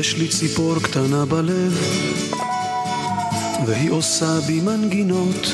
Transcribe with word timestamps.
יש 0.00 0.16
לי 0.18 0.28
ציפור 0.28 0.74
קטנה 0.84 1.24
בלב, 1.24 1.72
והיא 3.66 3.90
עושה 3.90 4.40
בי 4.46 4.60
מנגינות 4.60 5.44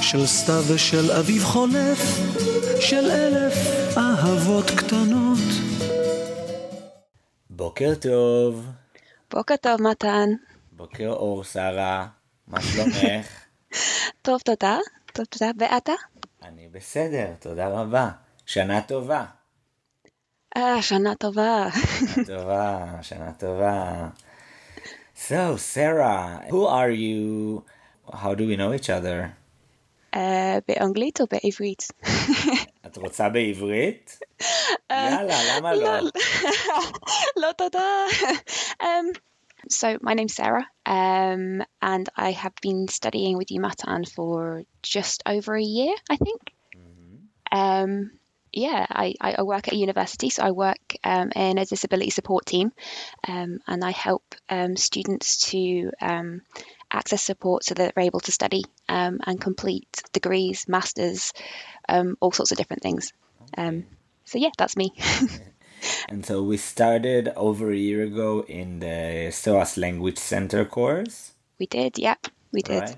של 0.00 0.26
סתיו 0.26 0.62
ושל 0.74 1.12
אביב 1.12 1.44
חולף, 1.44 1.98
של 2.80 3.10
אלף 3.10 3.54
אהבות 3.96 4.64
קטנות. 4.70 5.38
בוקר 7.50 7.94
טוב. 7.94 8.66
בוקר 9.30 9.56
טוב, 9.56 9.82
מתן. 9.82 10.28
בוקר 10.72 11.08
אור, 11.08 11.44
שרה. 11.44 12.06
מה 12.48 12.60
שלומך? 12.62 13.26
טוב, 14.22 14.40
תודה. 14.40 14.78
טוב, 15.12 15.24
תודה. 15.24 15.50
ואתה? 15.58 15.92
אני 16.42 16.68
בסדר, 16.72 17.26
תודה 17.40 17.68
רבה. 17.68 18.10
שנה 18.46 18.80
טובה. 18.80 19.24
אה, 20.57 20.81
שנה 20.81 21.15
טובה. 21.15 21.67
שנה 22.15 22.25
טובה, 22.25 22.85
שנה 23.01 23.31
טובה. 23.33 24.09
So, 25.15 25.57
Sarah, 25.57 26.43
who 26.49 26.65
are 26.65 26.91
you? 26.91 27.63
How 28.13 28.35
do 28.35 28.47
we 28.47 28.55
know 28.57 28.73
each 28.73 28.89
other? 28.89 29.29
אה, 30.15 30.57
באנגלית 30.67 31.21
או 31.21 31.25
בעברית? 31.31 31.83
את 32.85 32.97
רוצה 32.97 33.29
בעברית? 33.29 34.19
יאללה, 34.91 35.57
למה 35.57 35.73
לא? 35.73 35.99
לא, 37.37 37.51
תודה. 37.57 37.83
Um, 38.83 39.11
so, 39.69 39.97
my 40.01 40.13
name's 40.13 40.35
Sarah, 40.35 40.67
um, 40.85 41.63
and 41.81 42.09
I 42.15 42.31
have 42.31 42.53
been 42.61 42.87
studying 42.87 43.37
with 43.37 43.49
you, 43.51 43.59
Matan, 43.61 44.03
for 44.05 44.63
just 44.83 45.23
over 45.25 45.55
a 45.55 45.63
year, 45.63 45.95
I 46.09 46.17
think. 46.17 46.41
Um, 47.51 48.11
yeah, 48.52 48.86
I, 48.88 49.14
I 49.20 49.42
work 49.42 49.68
at 49.68 49.74
a 49.74 49.76
university, 49.76 50.30
so 50.30 50.42
I 50.42 50.50
work 50.50 50.96
um, 51.04 51.30
in 51.34 51.58
a 51.58 51.64
disability 51.64 52.10
support 52.10 52.46
team, 52.46 52.72
um, 53.26 53.60
and 53.66 53.84
I 53.84 53.90
help 53.90 54.34
um, 54.48 54.76
students 54.76 55.50
to 55.50 55.90
um, 56.00 56.42
access 56.90 57.22
support 57.22 57.64
so 57.64 57.74
that 57.74 57.94
they're 57.94 58.04
able 58.04 58.20
to 58.20 58.32
study 58.32 58.64
um, 58.88 59.20
and 59.26 59.40
complete 59.40 60.02
degrees, 60.12 60.68
masters, 60.68 61.32
um, 61.88 62.16
all 62.20 62.32
sorts 62.32 62.52
of 62.52 62.58
different 62.58 62.82
things. 62.82 63.12
Um, 63.56 63.84
so 64.24 64.38
yeah, 64.38 64.50
that's 64.58 64.76
me. 64.76 64.92
And 66.08 66.26
so 66.26 66.42
we 66.42 66.56
started 66.56 67.32
over 67.36 67.70
a 67.70 67.76
year 67.76 68.02
ago 68.02 68.44
in 68.46 68.80
the 68.80 69.30
SOAS 69.32 69.76
Language 69.76 70.18
Center 70.18 70.64
course. 70.64 71.32
we 71.58 71.66
did, 71.66 71.98
yeah, 71.98 72.16
we 72.52 72.62
did. 72.62 72.82
Right. 72.82 72.96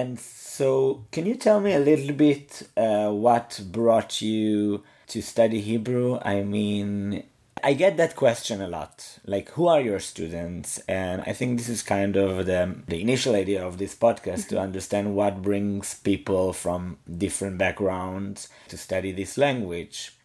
And 0.00 0.18
so, 0.18 1.04
can 1.12 1.26
you 1.26 1.34
tell 1.34 1.60
me 1.60 1.74
a 1.74 1.78
little 1.78 2.14
bit 2.14 2.66
uh, 2.74 3.10
what 3.10 3.60
brought 3.70 4.22
you 4.22 4.82
to 5.08 5.20
study 5.20 5.60
Hebrew? 5.60 6.18
I 6.22 6.42
mean, 6.42 7.24
I 7.62 7.74
get 7.74 7.98
that 7.98 8.16
question 8.16 8.62
a 8.62 8.66
lot. 8.66 9.18
Like, 9.26 9.50
who 9.50 9.66
are 9.66 9.82
your 9.82 10.00
students? 10.00 10.78
And 10.88 11.20
I 11.26 11.34
think 11.34 11.58
this 11.58 11.68
is 11.68 11.82
kind 11.82 12.16
of 12.16 12.46
the, 12.46 12.76
the 12.88 13.02
initial 13.02 13.34
idea 13.34 13.62
of 13.62 13.76
this 13.76 13.94
podcast 13.94 14.48
to 14.48 14.58
understand 14.58 15.14
what 15.14 15.42
brings 15.42 15.92
people 15.92 16.54
from 16.54 16.96
different 17.18 17.58
backgrounds 17.58 18.48
to 18.68 18.78
study 18.78 19.12
this 19.12 19.36
language. 19.36 20.16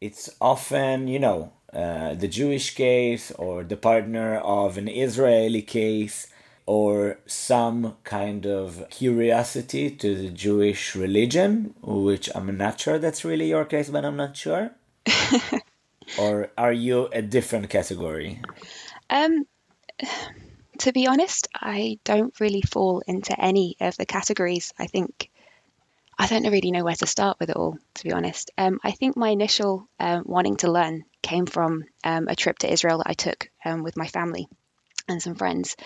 It's 0.00 0.30
often, 0.40 1.06
you 1.06 1.18
know, 1.18 1.52
uh, 1.70 2.14
the 2.14 2.28
Jewish 2.28 2.74
case 2.74 3.30
or 3.32 3.62
the 3.62 3.76
partner 3.76 4.38
of 4.38 4.78
an 4.78 4.88
Israeli 4.88 5.60
case 5.60 6.28
or 6.68 7.18
some 7.24 7.96
kind 8.04 8.44
of 8.44 8.84
curiosity 8.90 9.90
to 9.90 10.14
the 10.14 10.28
Jewish 10.28 10.94
religion, 10.94 11.72
which 11.80 12.28
I'm 12.34 12.54
not 12.58 12.78
sure 12.78 12.98
that's 12.98 13.24
really 13.24 13.48
your 13.48 13.64
case, 13.64 13.88
but 13.88 14.04
I'm 14.04 14.18
not 14.18 14.36
sure. 14.36 14.72
or 16.20 16.50
are 16.58 16.72
you 16.74 17.08
a 17.10 17.22
different 17.22 17.70
category? 17.70 18.42
Um, 19.08 19.46
to 20.80 20.92
be 20.92 21.06
honest, 21.06 21.48
I 21.54 22.00
don't 22.04 22.38
really 22.38 22.60
fall 22.60 23.02
into 23.06 23.34
any 23.40 23.78
of 23.80 23.96
the 23.96 24.04
categories. 24.04 24.74
I 24.78 24.88
think 24.88 25.30
I 26.18 26.26
don't 26.26 26.52
really 26.52 26.70
know 26.70 26.84
where 26.84 26.96
to 26.96 27.06
start 27.06 27.38
with 27.40 27.48
it 27.48 27.56
all. 27.56 27.78
To 27.94 28.04
be 28.04 28.12
honest, 28.12 28.50
um, 28.58 28.78
I 28.84 28.90
think 28.90 29.16
my 29.16 29.30
initial 29.30 29.88
um, 29.98 30.24
wanting 30.26 30.56
to 30.58 30.70
learn 30.70 31.04
came 31.22 31.46
from 31.46 31.84
um, 32.04 32.28
a 32.28 32.36
trip 32.36 32.58
to 32.58 32.70
Israel 32.70 32.98
that 32.98 33.08
I 33.08 33.14
took 33.14 33.48
um, 33.64 33.82
with 33.82 33.96
my 33.96 34.06
family 34.06 34.48
and 35.08 35.22
some 35.22 35.34
friends. 35.34 35.76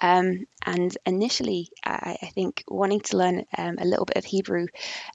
Um, 0.00 0.46
and 0.64 0.96
initially, 1.06 1.70
I, 1.84 2.16
I 2.20 2.26
think 2.26 2.64
wanting 2.68 3.00
to 3.00 3.16
learn 3.16 3.44
um, 3.56 3.76
a 3.78 3.84
little 3.84 4.04
bit 4.04 4.16
of 4.16 4.24
Hebrew 4.24 4.66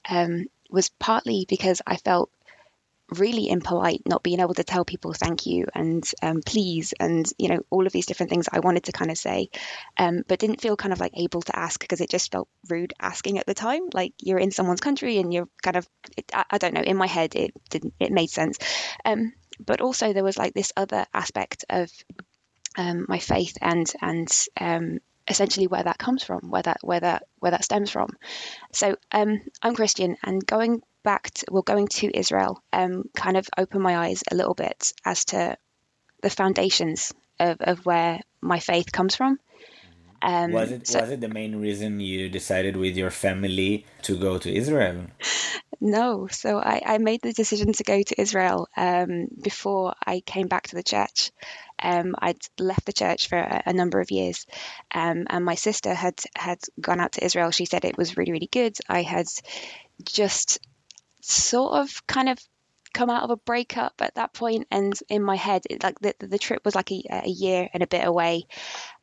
um, 0.08 0.46
was 0.70 0.88
partly 0.98 1.46
because 1.48 1.82
I 1.86 1.96
felt 1.96 2.30
really 3.18 3.48
impolite 3.48 4.02
not 4.06 4.22
being 4.22 4.40
able 4.40 4.54
to 4.54 4.64
tell 4.64 4.84
people 4.84 5.12
thank 5.12 5.46
you 5.46 5.66
and 5.74 6.10
um, 6.22 6.40
please 6.44 6.94
and 6.98 7.30
you 7.38 7.48
know 7.48 7.60
all 7.70 7.86
of 7.86 7.92
these 7.92 8.06
different 8.06 8.30
things 8.30 8.48
I 8.50 8.60
wanted 8.60 8.84
to 8.84 8.92
kind 8.92 9.10
of 9.10 9.18
say 9.18 9.50
um, 9.98 10.22
but 10.26 10.38
didn't 10.38 10.60
feel 10.60 10.76
kind 10.76 10.92
of 10.92 11.00
like 11.00 11.12
able 11.14 11.42
to 11.42 11.58
ask 11.58 11.78
because 11.78 12.00
it 12.00 12.10
just 12.10 12.32
felt 12.32 12.48
rude 12.70 12.94
asking 13.00 13.38
at 13.38 13.46
the 13.46 13.54
time 13.54 13.82
like 13.92 14.14
you're 14.18 14.38
in 14.38 14.50
someone's 14.50 14.80
country 14.80 15.18
and 15.18 15.32
you're 15.32 15.48
kind 15.62 15.76
of 15.76 15.86
it, 16.16 16.30
I, 16.32 16.44
I 16.50 16.58
don't 16.58 16.74
know 16.74 16.80
in 16.80 16.96
my 16.96 17.06
head 17.06 17.34
it 17.34 17.52
didn't 17.68 17.94
it 18.00 18.12
made 18.12 18.30
sense 18.30 18.58
um, 19.04 19.32
but 19.64 19.80
also 19.80 20.12
there 20.12 20.24
was 20.24 20.38
like 20.38 20.54
this 20.54 20.72
other 20.76 21.04
aspect 21.12 21.64
of 21.68 21.90
um, 22.76 23.06
my 23.08 23.18
faith 23.18 23.56
and 23.60 23.90
and 24.00 24.28
um, 24.60 24.98
essentially 25.28 25.66
where 25.66 25.82
that 25.84 25.98
comes 25.98 26.22
from, 26.22 26.50
where 26.50 26.62
that 26.62 26.78
where 26.82 27.00
that 27.00 27.24
where 27.38 27.52
that 27.52 27.64
stems 27.64 27.90
from. 27.90 28.10
So 28.72 28.96
um, 29.12 29.40
I'm 29.62 29.74
Christian, 29.74 30.16
and 30.22 30.44
going 30.44 30.82
back, 31.02 31.30
to, 31.30 31.46
well, 31.50 31.62
going 31.62 31.88
to 31.88 32.16
Israel, 32.16 32.62
um, 32.72 33.04
kind 33.14 33.36
of 33.36 33.48
opened 33.58 33.82
my 33.82 33.96
eyes 34.06 34.22
a 34.30 34.34
little 34.34 34.54
bit 34.54 34.92
as 35.04 35.24
to 35.26 35.56
the 36.22 36.30
foundations 36.30 37.12
of, 37.40 37.56
of 37.60 37.84
where 37.84 38.20
my 38.40 38.58
faith 38.60 38.92
comes 38.92 39.16
from. 39.16 39.38
Um, 40.22 40.52
Was 40.52 40.70
it 40.70 40.86
so- 40.86 41.00
was 41.00 41.10
it 41.10 41.20
the 41.20 41.28
main 41.28 41.56
reason 41.56 41.98
you 41.98 42.28
decided 42.28 42.76
with 42.76 42.96
your 42.96 43.10
family 43.10 43.84
to 44.02 44.16
go 44.16 44.38
to 44.38 44.52
Israel? 44.54 45.06
No, 45.80 46.28
so 46.30 46.58
I, 46.58 46.80
I 46.86 46.98
made 46.98 47.22
the 47.22 47.32
decision 47.32 47.72
to 47.72 47.82
go 47.82 48.00
to 48.00 48.20
Israel 48.20 48.68
um, 48.76 49.26
before 49.42 49.94
I 50.06 50.20
came 50.20 50.46
back 50.46 50.68
to 50.68 50.76
the 50.76 50.82
church. 50.84 51.32
Um, 51.82 52.14
I'd 52.18 52.38
left 52.58 52.86
the 52.86 52.92
church 52.92 53.28
for 53.28 53.38
a, 53.38 53.62
a 53.66 53.72
number 53.72 54.00
of 54.00 54.10
years, 54.10 54.46
um, 54.94 55.26
and 55.28 55.44
my 55.44 55.54
sister 55.54 55.92
had 55.94 56.20
had 56.36 56.58
gone 56.80 57.00
out 57.00 57.12
to 57.12 57.24
Israel. 57.24 57.50
She 57.50 57.66
said 57.66 57.84
it 57.84 57.98
was 57.98 58.16
really 58.16 58.32
really 58.32 58.48
good. 58.50 58.76
I 58.88 59.02
had 59.02 59.26
just 60.04 60.58
sort 61.20 61.74
of 61.74 62.06
kind 62.06 62.28
of 62.28 62.38
come 62.92 63.10
out 63.10 63.22
of 63.22 63.30
a 63.30 63.36
breakup 63.36 63.94
at 64.00 64.14
that 64.16 64.32
point 64.32 64.66
and 64.70 64.98
in 65.08 65.22
my 65.22 65.36
head 65.36 65.62
it, 65.68 65.82
like 65.82 65.98
the, 66.00 66.14
the 66.18 66.38
trip 66.38 66.64
was 66.64 66.74
like 66.74 66.90
a, 66.92 67.02
a 67.10 67.28
year 67.28 67.68
and 67.72 67.82
a 67.82 67.86
bit 67.86 68.06
away. 68.06 68.44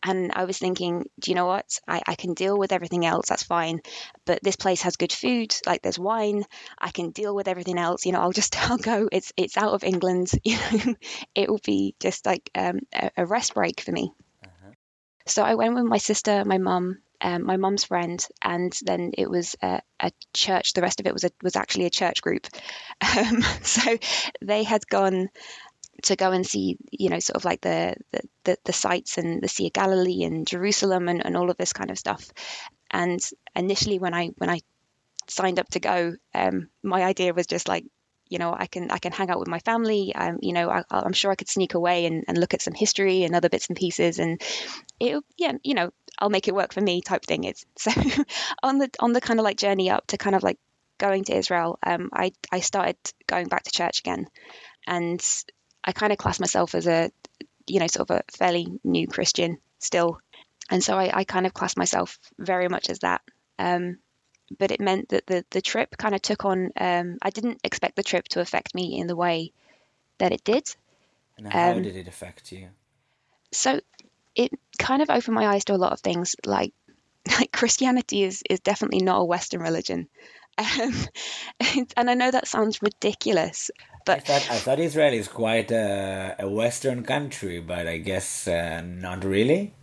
And 0.03 0.31
i 0.33 0.45
was 0.45 0.57
thinking 0.57 1.09
do 1.19 1.31
you 1.31 1.35
know 1.35 1.45
what? 1.45 1.79
I, 1.87 2.01
I 2.07 2.15
can 2.15 2.33
deal 2.33 2.57
with 2.57 2.71
everything 2.71 3.05
else 3.05 3.29
that's 3.29 3.43
fine. 3.43 3.81
But 4.25 4.39
this 4.43 4.55
place 4.55 4.81
has 4.83 4.95
good 4.95 5.11
food 5.13 5.55
like 5.65 5.81
there's 5.81 5.99
wine. 5.99 6.43
I 6.77 6.91
can 6.91 7.11
deal 7.11 7.35
with 7.35 7.47
everything 7.47 7.77
else. 7.77 8.05
You 8.05 8.11
know 8.13 8.21
i'll 8.21 8.31
just 8.31 8.55
i'll 8.69 8.77
go. 8.77 9.09
It's 9.11 9.33
it's 9.37 9.57
out 9.57 9.73
of 9.73 9.83
england. 9.83 10.31
You 10.43 10.57
know 10.57 10.95
it 11.35 11.49
will 11.49 11.61
be 11.63 11.95
just 11.99 12.25
like 12.25 12.49
um, 12.55 12.79
a, 12.93 13.11
a 13.17 13.25
rest 13.25 13.53
break 13.53 13.81
for 13.81 13.91
me. 13.91 14.11
So 15.25 15.43
i 15.43 15.55
went 15.55 15.75
with 15.75 15.85
my 15.85 15.97
sister 15.97 16.43
my 16.45 16.57
mum 16.57 17.01
um, 17.21 17.45
my 17.45 17.57
mum's 17.57 17.83
friend, 17.83 18.23
and 18.41 18.77
then 18.83 19.11
it 19.17 19.29
was 19.29 19.55
a, 19.61 19.81
a 19.99 20.11
church. 20.33 20.73
The 20.73 20.81
rest 20.81 20.99
of 20.99 21.07
it 21.07 21.13
was 21.13 21.23
a, 21.23 21.31
was 21.43 21.55
actually 21.55 21.85
a 21.85 21.91
church 21.91 22.21
group. 22.21 22.47
Um, 23.17 23.41
so 23.63 23.97
they 24.41 24.63
had 24.63 24.85
gone 24.87 25.29
to 26.03 26.15
go 26.15 26.31
and 26.31 26.45
see, 26.45 26.77
you 26.91 27.09
know, 27.09 27.19
sort 27.19 27.37
of 27.37 27.45
like 27.45 27.61
the 27.61 27.95
the, 28.11 28.21
the, 28.43 28.57
the 28.65 28.73
sites 28.73 29.17
and 29.17 29.41
the 29.41 29.47
Sea 29.47 29.67
of 29.67 29.73
Galilee 29.73 30.23
and 30.23 30.45
Jerusalem 30.45 31.07
and, 31.07 31.25
and 31.25 31.37
all 31.37 31.49
of 31.49 31.57
this 31.57 31.73
kind 31.73 31.91
of 31.91 31.97
stuff. 31.97 32.29
And 32.91 33.19
initially, 33.55 33.99
when 33.99 34.13
I 34.13 34.27
when 34.37 34.49
I 34.49 34.59
signed 35.27 35.59
up 35.59 35.69
to 35.69 35.79
go, 35.79 36.15
um, 36.33 36.69
my 36.83 37.03
idea 37.03 37.33
was 37.33 37.47
just 37.47 37.67
like, 37.67 37.85
you 38.29 38.37
know, 38.37 38.55
I 38.57 38.67
can 38.67 38.91
I 38.91 38.99
can 38.99 39.11
hang 39.11 39.29
out 39.29 39.39
with 39.39 39.47
my 39.47 39.59
family. 39.59 40.13
Um, 40.15 40.37
you 40.41 40.53
know, 40.53 40.69
I, 40.69 40.83
I'm 40.89 41.13
sure 41.13 41.31
I 41.31 41.35
could 41.35 41.49
sneak 41.49 41.73
away 41.73 42.05
and, 42.05 42.23
and 42.27 42.37
look 42.37 42.53
at 42.53 42.61
some 42.61 42.73
history 42.73 43.23
and 43.23 43.35
other 43.35 43.49
bits 43.49 43.67
and 43.67 43.77
pieces, 43.77 44.19
and 44.19 44.41
it, 44.99 45.23
yeah, 45.37 45.53
you 45.63 45.73
know, 45.73 45.91
I'll 46.19 46.29
make 46.29 46.47
it 46.47 46.55
work 46.55 46.73
for 46.73 46.81
me 46.81 47.01
type 47.01 47.25
thing. 47.25 47.43
It's 47.43 47.65
so 47.77 47.91
on 48.63 48.77
the 48.77 48.89
on 48.99 49.13
the 49.13 49.21
kind 49.21 49.39
of 49.39 49.43
like 49.43 49.57
journey 49.57 49.89
up 49.89 50.07
to 50.07 50.17
kind 50.17 50.35
of 50.35 50.43
like 50.43 50.59
going 50.99 51.23
to 51.25 51.35
Israel. 51.35 51.79
Um, 51.83 52.09
I 52.13 52.31
I 52.51 52.59
started 52.59 52.97
going 53.25 53.47
back 53.47 53.63
to 53.63 53.71
church 53.71 53.99
again, 53.99 54.27
and 54.85 55.23
I 55.83 55.91
kind 55.91 56.11
of 56.11 56.19
class 56.19 56.39
myself 56.39 56.75
as 56.75 56.87
a, 56.87 57.11
you 57.67 57.79
know, 57.79 57.87
sort 57.87 58.09
of 58.11 58.17
a 58.17 58.37
fairly 58.37 58.67
new 58.83 59.07
Christian 59.07 59.57
still, 59.79 60.19
and 60.69 60.83
so 60.83 60.97
I, 60.97 61.11
I 61.13 61.23
kind 61.23 61.47
of 61.47 61.53
class 61.53 61.75
myself 61.75 62.19
very 62.37 62.67
much 62.67 62.89
as 62.89 62.99
that. 62.99 63.21
Um, 63.57 63.97
but 64.57 64.71
it 64.71 64.79
meant 64.79 65.09
that 65.09 65.25
the 65.27 65.45
the 65.51 65.61
trip 65.61 65.97
kind 65.97 66.15
of 66.15 66.21
took 66.21 66.45
on. 66.45 66.71
Um, 66.79 67.17
I 67.21 67.29
didn't 67.29 67.59
expect 67.63 67.95
the 67.95 68.03
trip 68.03 68.27
to 68.29 68.41
affect 68.41 68.73
me 68.75 68.99
in 68.99 69.07
the 69.07 69.15
way 69.15 69.51
that 70.17 70.31
it 70.31 70.43
did. 70.43 70.75
And 71.37 71.47
how 71.53 71.73
Um, 71.73 71.83
did 71.83 71.95
it 71.95 72.07
affect 72.07 72.51
you? 72.51 72.69
So 73.51 73.79
it 74.35 74.51
kind 74.77 75.01
of 75.01 75.09
opened 75.09 75.35
my 75.35 75.47
eyes 75.47 75.65
to 75.65 75.73
a 75.73 75.77
lot 75.83 75.93
of 75.93 76.01
things. 76.01 76.35
Like, 76.45 76.73
like 77.39 77.51
Christianity 77.51 78.23
is 78.23 78.43
is 78.49 78.59
definitely 78.59 79.01
not 79.01 79.21
a 79.21 79.25
Western 79.25 79.61
religion. 79.61 80.07
Um, 80.59 80.93
and 81.95 82.09
I 82.09 82.15
know 82.15 82.31
that 82.31 82.45
sounds 82.47 82.81
ridiculous, 82.81 83.71
But 84.05 84.17
I 84.17 84.19
thought, 84.19 84.51
I 84.51 84.57
thought 84.57 84.79
Israel 84.79 85.13
is 85.13 85.29
quite 85.29 85.71
a, 85.71 86.35
a 86.39 86.49
Western 86.49 87.03
country, 87.03 87.61
but 87.61 87.87
I 87.87 87.97
guess 87.99 88.45
uh, 88.47 88.81
not 88.83 89.23
really. 89.23 89.73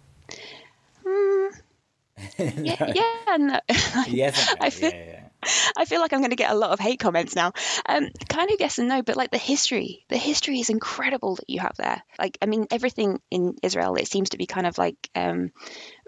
Yeah, 2.39 2.93
yeah, 2.95 3.37
no. 3.37 3.61
yes, 4.07 4.55
I 4.61 4.71
feel, 4.71 4.91
yeah, 4.91 5.05
yeah. 5.05 5.29
I 5.77 5.85
feel 5.85 6.01
like 6.01 6.13
I'm 6.13 6.21
going 6.21 6.31
to 6.31 6.37
get 6.37 6.51
a 6.51 6.57
lot 6.57 6.71
of 6.71 6.81
hate 6.81 6.99
comments 6.99 7.37
now. 7.37 7.53
Um, 7.87 8.09
kind 8.29 8.51
of 8.51 8.57
yes 8.59 8.79
and 8.79 8.89
no, 8.89 9.03
but 9.03 9.17
like 9.17 9.31
the 9.31 9.39
history, 9.39 10.05
the 10.09 10.17
history 10.17 10.61
is 10.61 10.71
incredible 10.71 11.37
that 11.37 11.49
you 11.49 11.61
have 11.61 11.77
there. 11.77 12.03
Like, 12.19 12.39
I 12.41 12.47
mean, 12.47 12.67
everything 12.71 13.21
in 13.31 13.55
Israel, 13.63 13.97
it 13.97 14.09
seems 14.09 14.31
to 14.31 14.39
be 14.39 14.47
kind 14.47 14.67
of 14.67 14.79
like 14.79 14.97
um, 15.15 15.53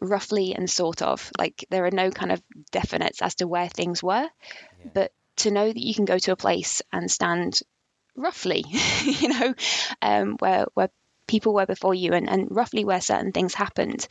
roughly 0.00 0.55
and 0.55 0.69
sort 0.69 1.02
of. 1.02 1.31
Like, 1.38 1.66
there 1.70 1.84
are 1.84 1.90
no 1.90 2.11
kind 2.11 2.32
of 2.32 2.43
definites 2.72 3.22
as 3.22 3.37
to 3.37 3.46
where 3.46 3.69
things 3.69 4.02
were, 4.02 4.28
yeah. 4.81 4.90
but 4.94 5.12
to 5.37 5.50
know 5.50 5.66
that 5.66 5.84
you 5.84 5.94
can 5.94 6.04
go 6.04 6.19
to 6.19 6.32
a 6.32 6.37
place 6.37 6.82
and 6.93 7.11
stand 7.11 7.61
roughly, 8.16 8.64
you 9.04 9.28
know, 9.28 9.54
um, 10.02 10.37
where 10.38 10.66
where 10.75 10.90
people 11.28 11.54
were 11.54 11.66
before 11.66 11.94
you 11.94 12.12
and, 12.12 12.28
and 12.28 12.48
roughly 12.50 12.84
where 12.84 13.00
certain 13.00 13.30
things 13.30 13.54
happened, 13.54 14.08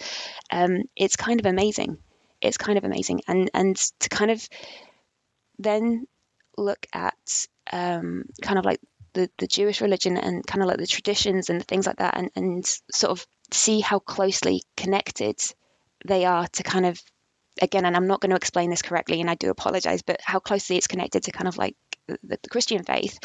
um, 0.52 0.84
it's 0.96 1.18
kind 1.18 1.40
of 1.40 1.46
amazing. 1.46 1.98
It's 2.40 2.58
kind 2.58 2.78
of 2.78 2.84
amazing, 2.84 3.22
and 3.28 3.50
and 3.54 3.76
to 4.00 4.10
kind 4.10 4.32
of 4.32 4.48
then 5.60 6.06
look 6.56 6.86
at 6.94 7.48
um, 7.74 8.26
kind 8.42 8.60
of 8.60 8.66
like 8.66 8.80
the, 9.14 9.30
the 9.40 9.48
Jewish 9.48 9.82
religion 9.82 10.18
and 10.18 10.46
kind 10.46 10.62
of 10.62 10.68
like 10.68 10.78
the 10.78 10.88
traditions 10.88 11.50
and 11.50 11.66
things 11.66 11.88
like 11.88 11.98
that, 11.98 12.16
and, 12.16 12.30
and 12.36 12.66
sort 12.92 13.12
of 13.12 13.26
see 13.52 13.80
how 13.80 13.98
closely 14.00 14.62
connected 14.76 15.42
they 16.06 16.26
are 16.26 16.48
to 16.48 16.64
kind 16.64 16.86
of 16.86 17.02
again, 17.62 17.86
and 17.86 17.96
I'm 17.96 18.08
not 18.08 18.22
going 18.22 18.30
to 18.30 18.36
explain 18.36 18.70
this 18.70 18.84
correctly, 18.84 19.20
and 19.20 19.30
I 19.30 19.36
do 19.36 19.50
apologize, 19.50 20.04
but 20.04 20.20
how 20.24 20.40
closely 20.40 20.78
it's 20.78 20.88
connected 20.88 21.24
to 21.24 21.32
kind 21.32 21.48
of 21.48 21.58
like 21.58 21.76
the, 22.08 22.18
the 22.24 22.50
Christian 22.50 22.84
faith, 22.84 23.20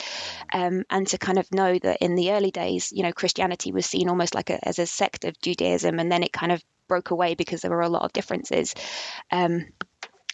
um, 0.53 0.85
and 0.91 1.07
to 1.09 1.19
kind 1.19 1.39
of 1.39 1.53
know 1.53 1.79
that 1.79 1.99
in 2.01 2.15
the 2.15 2.33
early 2.33 2.51
days, 2.51 2.93
you 2.93 3.03
know, 3.03 3.13
Christianity 3.13 3.73
was 3.73 3.87
seen 3.87 4.09
almost 4.09 4.35
like 4.35 4.51
a, 4.51 4.67
as 4.67 4.79
a 4.79 4.87
sect 4.87 5.25
of 5.25 5.41
Judaism, 5.41 5.99
and 5.99 6.11
then 6.11 6.23
it 6.23 6.33
kind 6.33 6.53
of 6.53 6.63
broke 6.89 7.11
away 7.11 7.35
because 7.35 7.63
there 7.63 7.71
were 7.71 7.81
a 7.81 7.89
lot 7.89 8.03
of 8.03 8.13
differences. 8.13 8.75
Um, 9.31 9.67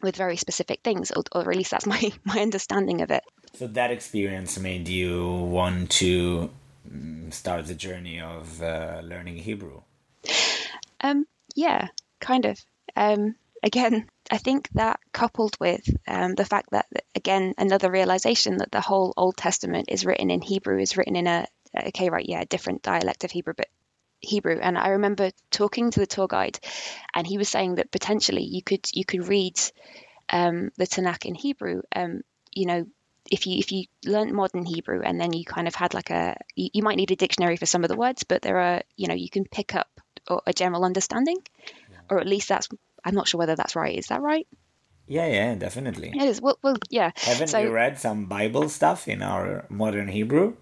with 0.00 0.14
very 0.14 0.36
specific 0.36 0.80
things, 0.84 1.10
or, 1.10 1.24
or 1.32 1.50
at 1.50 1.56
least 1.56 1.72
that's 1.72 1.86
my 1.94 2.12
my 2.24 2.40
understanding 2.40 3.00
of 3.00 3.10
it. 3.10 3.24
So 3.54 3.66
that 3.66 3.90
experience 3.90 4.58
made 4.58 4.88
you 4.88 5.26
want 5.26 5.90
to 5.92 6.50
mm, 6.88 7.32
start 7.32 7.66
the 7.66 7.74
journey 7.74 8.20
of 8.20 8.62
uh, 8.62 9.00
learning 9.02 9.36
Hebrew. 9.36 9.82
Um, 11.00 11.26
yeah, 11.54 11.88
kind 12.20 12.44
of. 12.44 12.58
Um, 12.96 13.36
again, 13.62 14.06
I 14.30 14.38
think 14.38 14.68
that 14.70 15.00
coupled 15.12 15.56
with 15.58 15.88
um, 16.06 16.34
the 16.34 16.44
fact 16.44 16.70
that, 16.72 16.86
again, 17.14 17.54
another 17.56 17.90
realization 17.90 18.58
that 18.58 18.70
the 18.70 18.80
whole 18.80 19.14
Old 19.16 19.36
Testament 19.36 19.86
is 19.88 20.04
written 20.04 20.30
in 20.30 20.42
Hebrew, 20.42 20.78
is 20.78 20.96
written 20.96 21.16
in 21.16 21.26
a, 21.26 21.46
okay, 21.86 22.10
right, 22.10 22.26
yeah, 22.28 22.42
a 22.42 22.46
different 22.46 22.82
dialect 22.82 23.24
of 23.24 23.30
Hebrew, 23.30 23.54
but 23.56 23.68
Hebrew. 24.20 24.58
And 24.60 24.76
I 24.76 24.90
remember 24.90 25.30
talking 25.50 25.90
to 25.90 26.00
the 26.00 26.06
tour 26.06 26.26
guide, 26.26 26.58
and 27.14 27.26
he 27.26 27.38
was 27.38 27.48
saying 27.48 27.76
that 27.76 27.90
potentially 27.90 28.42
you 28.42 28.62
could 28.62 28.86
you 28.92 29.04
could 29.04 29.28
read 29.28 29.58
um, 30.28 30.70
the 30.76 30.86
Tanakh 30.86 31.24
in 31.24 31.34
Hebrew. 31.34 31.82
Um, 31.94 32.22
you 32.52 32.66
know, 32.66 32.86
if 33.30 33.46
you 33.46 33.58
if 33.58 33.72
you 33.72 33.84
learn 34.04 34.34
modern 34.34 34.64
Hebrew 34.64 35.02
and 35.02 35.20
then 35.20 35.32
you 35.32 35.44
kind 35.44 35.68
of 35.68 35.74
had 35.74 35.94
like 35.94 36.10
a 36.10 36.36
you, 36.56 36.70
you, 36.74 36.82
might 36.82 36.96
need 36.96 37.10
a 37.10 37.16
dictionary 37.16 37.56
for 37.56 37.66
some 37.66 37.84
of 37.84 37.88
the 37.88 37.96
words, 37.96 38.24
but 38.24 38.42
there 38.42 38.58
are 38.58 38.82
you 38.96 39.06
know 39.06 39.14
you 39.14 39.30
can 39.30 39.44
pick 39.44 39.74
up 39.74 39.88
a 40.46 40.52
general 40.52 40.84
understanding, 40.84 41.38
yeah. 41.90 41.96
or 42.10 42.20
at 42.20 42.26
least 42.26 42.48
that's 42.48 42.68
I'm 43.08 43.14
not 43.14 43.26
sure 43.26 43.38
whether 43.38 43.56
that's 43.56 43.74
right. 43.74 43.96
Is 43.96 44.08
that 44.08 44.20
right? 44.20 44.46
Yeah, 45.06 45.26
yeah, 45.26 45.54
definitely. 45.54 46.12
It 46.14 46.22
is. 46.22 46.40
Well, 46.40 46.58
well 46.62 46.76
yeah. 46.90 47.12
Haven't 47.16 47.48
so, 47.48 47.58
you 47.58 47.70
read 47.70 47.98
some 47.98 48.26
Bible 48.26 48.68
stuff 48.68 49.08
in 49.08 49.22
our 49.22 49.64
modern 49.70 50.08
Hebrew? 50.08 50.54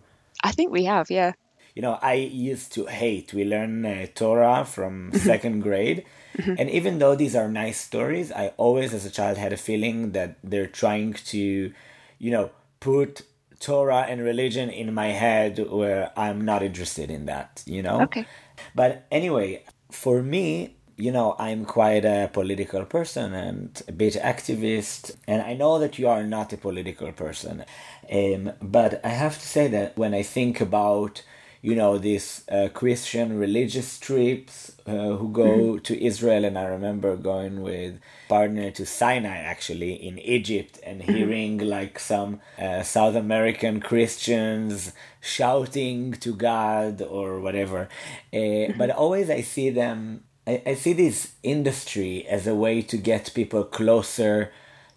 I 0.44 0.52
think 0.52 0.70
we 0.70 0.84
have, 0.84 1.10
yeah 1.10 1.32
you 1.76 1.82
know, 1.82 1.98
I 2.00 2.14
used 2.14 2.72
to 2.72 2.86
hate. 2.86 3.34
We 3.34 3.44
learn 3.44 3.84
uh, 3.84 4.06
Torah 4.14 4.64
from 4.64 5.12
mm-hmm. 5.12 5.18
second 5.18 5.60
grade. 5.60 6.06
Mm-hmm. 6.38 6.54
And 6.58 6.70
even 6.70 6.98
though 6.98 7.14
these 7.14 7.36
are 7.36 7.48
nice 7.48 7.78
stories, 7.78 8.32
I 8.32 8.54
always, 8.56 8.94
as 8.94 9.04
a 9.04 9.10
child, 9.10 9.36
had 9.36 9.52
a 9.52 9.58
feeling 9.58 10.12
that 10.12 10.38
they're 10.42 10.66
trying 10.66 11.12
to, 11.12 11.72
you 12.18 12.30
know, 12.30 12.50
put 12.80 13.20
Torah 13.60 14.06
and 14.08 14.22
religion 14.22 14.70
in 14.70 14.94
my 14.94 15.08
head 15.08 15.58
where 15.70 16.12
I'm 16.16 16.46
not 16.46 16.62
interested 16.62 17.10
in 17.10 17.26
that, 17.26 17.62
you 17.66 17.82
know? 17.82 18.00
Okay. 18.02 18.26
But 18.74 19.06
anyway, 19.10 19.62
for 19.90 20.22
me, 20.22 20.75
you 20.96 21.12
know, 21.12 21.36
I'm 21.38 21.64
quite 21.64 22.04
a 22.04 22.30
political 22.32 22.84
person 22.84 23.34
and 23.34 23.82
a 23.86 23.92
bit 23.92 24.14
activist, 24.14 25.14
and 25.26 25.42
I 25.42 25.52
know 25.54 25.78
that 25.78 25.98
you 25.98 26.08
are 26.08 26.24
not 26.24 26.52
a 26.52 26.56
political 26.56 27.12
person. 27.12 27.64
Um, 28.10 28.52
but 28.62 29.04
I 29.04 29.10
have 29.10 29.34
to 29.38 29.46
say 29.46 29.68
that 29.68 29.96
when 29.98 30.14
I 30.14 30.22
think 30.22 30.60
about 30.60 31.22
you 31.62 31.74
know 31.74 31.98
these 31.98 32.44
uh, 32.48 32.68
Christian 32.72 33.38
religious 33.38 33.98
trips 33.98 34.76
uh, 34.86 35.16
who 35.16 35.28
go 35.32 35.48
mm-hmm. 35.48 35.78
to 35.78 36.04
Israel, 36.04 36.44
and 36.44 36.56
I 36.56 36.64
remember 36.64 37.16
going 37.16 37.60
with 37.60 37.98
partner 38.28 38.70
to 38.70 38.86
Sinai 38.86 39.38
actually 39.38 39.94
in 39.94 40.18
Egypt 40.20 40.78
and 40.84 41.00
mm-hmm. 41.00 41.12
hearing 41.12 41.58
like 41.58 41.98
some 41.98 42.40
uh, 42.58 42.82
South 42.82 43.16
American 43.16 43.80
Christians 43.80 44.92
shouting 45.20 46.12
to 46.12 46.34
God 46.34 47.02
or 47.02 47.40
whatever. 47.40 47.88
Uh, 48.32 48.36
mm-hmm. 48.36 48.78
but 48.78 48.90
always 48.90 49.28
I 49.28 49.40
see 49.40 49.70
them. 49.70 50.22
I, 50.46 50.62
I 50.66 50.74
see 50.74 50.92
this 50.92 51.32
industry 51.42 52.26
as 52.26 52.46
a 52.46 52.54
way 52.54 52.82
to 52.82 52.96
get 52.96 53.34
people 53.34 53.64
closer 53.64 54.52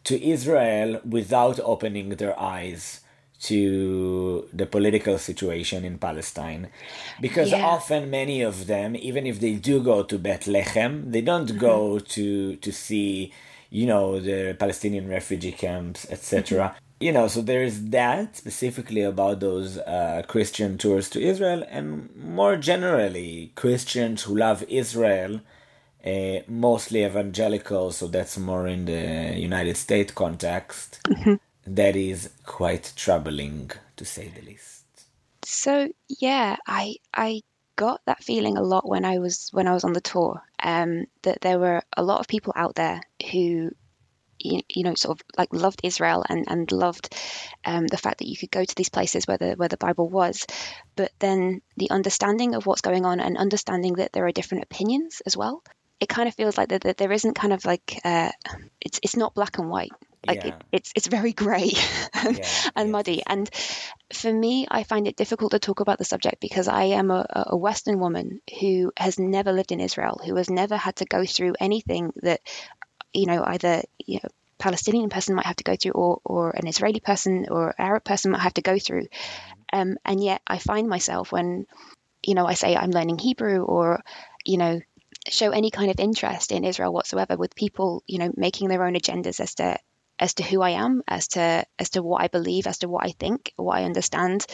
to 0.05 0.23
Israel 0.23 1.01
without 1.07 1.59
opening 1.59 2.09
their 2.09 2.39
eyes 2.39 3.01
to 3.41 4.47
the 4.51 4.65
political 4.65 5.17
situation 5.17 5.85
in 5.85 5.97
Palestine. 5.97 6.69
Because 7.21 7.51
yeah. 7.51 7.65
often 7.65 8.09
many 8.09 8.41
of 8.41 8.67
them, 8.67 8.95
even 8.95 9.25
if 9.25 9.39
they 9.39 9.55
do 9.55 9.81
go 9.81 10.03
to 10.03 10.19
Bethlehem, 10.19 11.11
they 11.11 11.21
don't 11.21 11.47
mm-hmm. 11.47 11.57
go 11.57 11.99
to 11.99 12.55
to 12.57 12.71
see, 12.71 13.33
you 13.69 13.85
know, 13.85 14.19
the 14.19 14.55
Palestinian 14.59 15.07
refugee 15.07 15.53
camps, 15.53 16.05
etc. 16.09 16.69
Mm-hmm. 16.69 16.88
You 16.99 17.13
know, 17.13 17.27
so 17.29 17.41
there's 17.41 17.81
that 17.85 18.35
specifically 18.35 19.01
about 19.01 19.39
those 19.39 19.77
uh, 19.77 20.23
Christian 20.27 20.77
tours 20.77 21.09
to 21.11 21.21
Israel, 21.21 21.63
and 21.69 22.13
more 22.15 22.57
generally, 22.57 23.53
Christians 23.55 24.23
who 24.23 24.35
love 24.35 24.63
Israel, 24.67 25.39
uh, 26.05 26.39
mostly 26.47 27.05
evangelical, 27.05 27.91
so 27.91 28.07
that's 28.07 28.37
more 28.37 28.67
in 28.67 28.85
the 28.85 29.39
United 29.39 29.77
States 29.77 30.11
context. 30.11 30.99
Mm-hmm 31.07 31.35
that 31.69 31.95
is 31.95 32.31
quite 32.45 32.93
troubling 32.95 33.71
to 33.95 34.05
say 34.05 34.29
the 34.29 34.41
least. 34.41 34.85
So 35.43 35.89
yeah, 36.19 36.57
I 36.67 36.95
I 37.13 37.41
got 37.75 38.01
that 38.05 38.23
feeling 38.23 38.57
a 38.57 38.61
lot 38.61 38.87
when 38.87 39.05
I 39.05 39.19
was 39.19 39.49
when 39.51 39.67
I 39.67 39.73
was 39.73 39.83
on 39.83 39.93
the 39.93 40.01
tour. 40.01 40.41
Um, 40.61 41.05
that 41.21 41.41
there 41.41 41.59
were 41.59 41.81
a 41.95 42.03
lot 42.03 42.19
of 42.19 42.27
people 42.27 42.53
out 42.55 42.75
there 42.75 43.01
who 43.31 43.71
you, 44.39 44.61
you 44.67 44.83
know 44.83 44.95
sort 44.95 45.19
of 45.19 45.25
like 45.37 45.53
loved 45.53 45.81
Israel 45.83 46.25
and 46.27 46.45
and 46.47 46.71
loved 46.71 47.15
um, 47.65 47.87
the 47.87 47.97
fact 47.97 48.19
that 48.19 48.27
you 48.27 48.37
could 48.37 48.51
go 48.51 48.63
to 48.63 48.75
these 48.75 48.89
places 48.89 49.25
where 49.25 49.37
the 49.37 49.53
where 49.53 49.69
the 49.69 49.77
Bible 49.77 50.09
was, 50.09 50.45
but 50.95 51.11
then 51.19 51.61
the 51.77 51.91
understanding 51.91 52.55
of 52.55 52.65
what's 52.65 52.81
going 52.81 53.05
on 53.05 53.19
and 53.19 53.37
understanding 53.37 53.95
that 53.95 54.11
there 54.13 54.25
are 54.25 54.31
different 54.31 54.63
opinions 54.63 55.21
as 55.25 55.35
well. 55.35 55.63
It 55.99 56.07
kind 56.07 56.29
of 56.29 56.35
feels 56.35 56.57
like 56.57 56.69
that, 56.69 56.81
that 56.83 56.97
there 56.97 57.11
isn't 57.11 57.33
kind 57.33 57.51
of 57.51 57.65
like 57.65 57.99
uh, 58.05 58.31
it's 58.79 58.99
it's 59.03 59.17
not 59.17 59.35
black 59.35 59.57
and 59.57 59.69
white 59.69 59.91
like 60.27 60.43
yeah. 60.43 60.47
it, 60.47 60.63
it's 60.71 60.91
it's 60.95 61.07
very 61.07 61.31
grey 61.31 61.71
and, 62.13 62.37
yeah, 62.37 62.47
and 62.75 62.91
muddy. 62.91 63.23
And 63.25 63.49
for 64.13 64.31
me, 64.31 64.67
I 64.69 64.83
find 64.83 65.07
it 65.07 65.15
difficult 65.15 65.51
to 65.51 65.59
talk 65.59 65.79
about 65.79 65.97
the 65.97 66.05
subject 66.05 66.41
because 66.41 66.67
I 66.67 66.83
am 66.83 67.09
a, 67.09 67.25
a 67.47 67.57
Western 67.57 67.99
woman 67.99 68.41
who 68.59 68.91
has 68.97 69.17
never 69.17 69.53
lived 69.53 69.71
in 69.71 69.79
Israel, 69.79 70.19
who 70.23 70.35
has 70.35 70.49
never 70.49 70.75
had 70.75 70.97
to 70.97 71.05
go 71.05 71.25
through 71.25 71.55
anything 71.59 72.11
that 72.17 72.41
you 73.13 73.25
know 73.25 73.43
either 73.43 73.83
you 74.05 74.19
know 74.23 74.29
Palestinian 74.57 75.09
person 75.09 75.35
might 75.35 75.45
have 75.45 75.55
to 75.57 75.63
go 75.63 75.75
through, 75.75 75.93
or 75.93 76.19
or 76.23 76.51
an 76.51 76.67
Israeli 76.67 76.99
person 76.99 77.47
or 77.49 77.73
Arab 77.77 78.03
person 78.03 78.31
might 78.31 78.41
have 78.41 78.55
to 78.55 78.61
go 78.61 78.77
through. 78.77 79.03
Mm-hmm. 79.03 79.79
Um, 79.79 79.97
and 80.03 80.23
yet, 80.23 80.41
I 80.47 80.57
find 80.57 80.87
myself 80.87 81.31
when 81.31 81.65
you 82.23 82.35
know 82.35 82.45
I 82.45 82.55
say 82.55 82.75
I'm 82.75 82.91
learning 82.91 83.19
Hebrew 83.19 83.63
or 83.63 84.01
you 84.45 84.57
know 84.57 84.81
show 85.27 85.51
any 85.51 85.71
kind 85.71 85.91
of 85.91 85.99
interest 85.99 86.51
in 86.51 86.63
Israel 86.63 86.93
whatsoever 86.93 87.35
with 87.35 87.55
people, 87.55 88.03
you 88.07 88.19
know, 88.19 88.31
making 88.35 88.69
their 88.69 88.83
own 88.85 88.93
agendas 88.93 89.39
as 89.39 89.55
to 89.55 89.77
as 90.17 90.33
to 90.35 90.43
who 90.43 90.61
I 90.61 90.71
am, 90.71 91.01
as 91.07 91.29
to 91.29 91.65
as 91.77 91.91
to 91.91 92.03
what 92.03 92.21
I 92.21 92.27
believe, 92.27 92.67
as 92.67 92.79
to 92.79 92.89
what 92.89 93.05
I 93.05 93.11
think, 93.11 93.53
what 93.55 93.77
I 93.77 93.85
understand. 93.85 94.45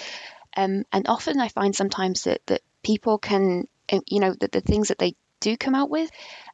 Um, 0.56 0.84
and 0.92 1.08
often 1.08 1.40
I 1.40 1.50
find 1.50 1.76
sometimes 1.76 2.24
that 2.24 2.42
that 2.48 2.62
people 2.84 3.18
can, 3.18 3.68
uh, 3.92 4.00
you 4.08 4.20
know, 4.20 4.34
that 4.40 4.52
the 4.52 4.62
things 4.62 4.90
that 4.90 5.00
they 5.00 5.16
do 5.40 5.58
come 5.58 5.76
out 5.76 5.90
with 5.90 6.10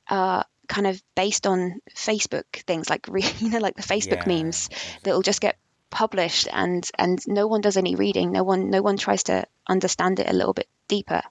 are 0.10 0.46
kind 0.72 0.88
of 0.88 1.04
based 1.16 1.46
on 1.46 1.82
Facebook 1.94 2.46
things, 2.66 2.90
like 2.90 3.08
you 3.40 3.50
know, 3.50 3.60
like 3.60 3.76
the 3.76 3.82
Facebook 3.84 4.26
yeah. 4.26 4.44
memes 4.44 4.70
that 5.04 5.14
will 5.14 5.22
just 5.22 5.42
get 5.42 5.58
published, 5.90 6.48
and 6.52 6.90
and 6.98 7.20
no 7.28 7.48
one 7.48 7.62
does 7.62 7.78
any 7.78 7.96
reading. 7.96 8.32
No 8.32 8.44
one 8.44 8.70
no 8.70 8.82
one 8.82 8.98
tries 8.98 9.24
to 9.24 9.46
understand 9.68 10.20
it 10.20 10.30
a 10.30 10.34
little 10.34 10.54
bit 10.54 10.70
deeper. 10.88 11.22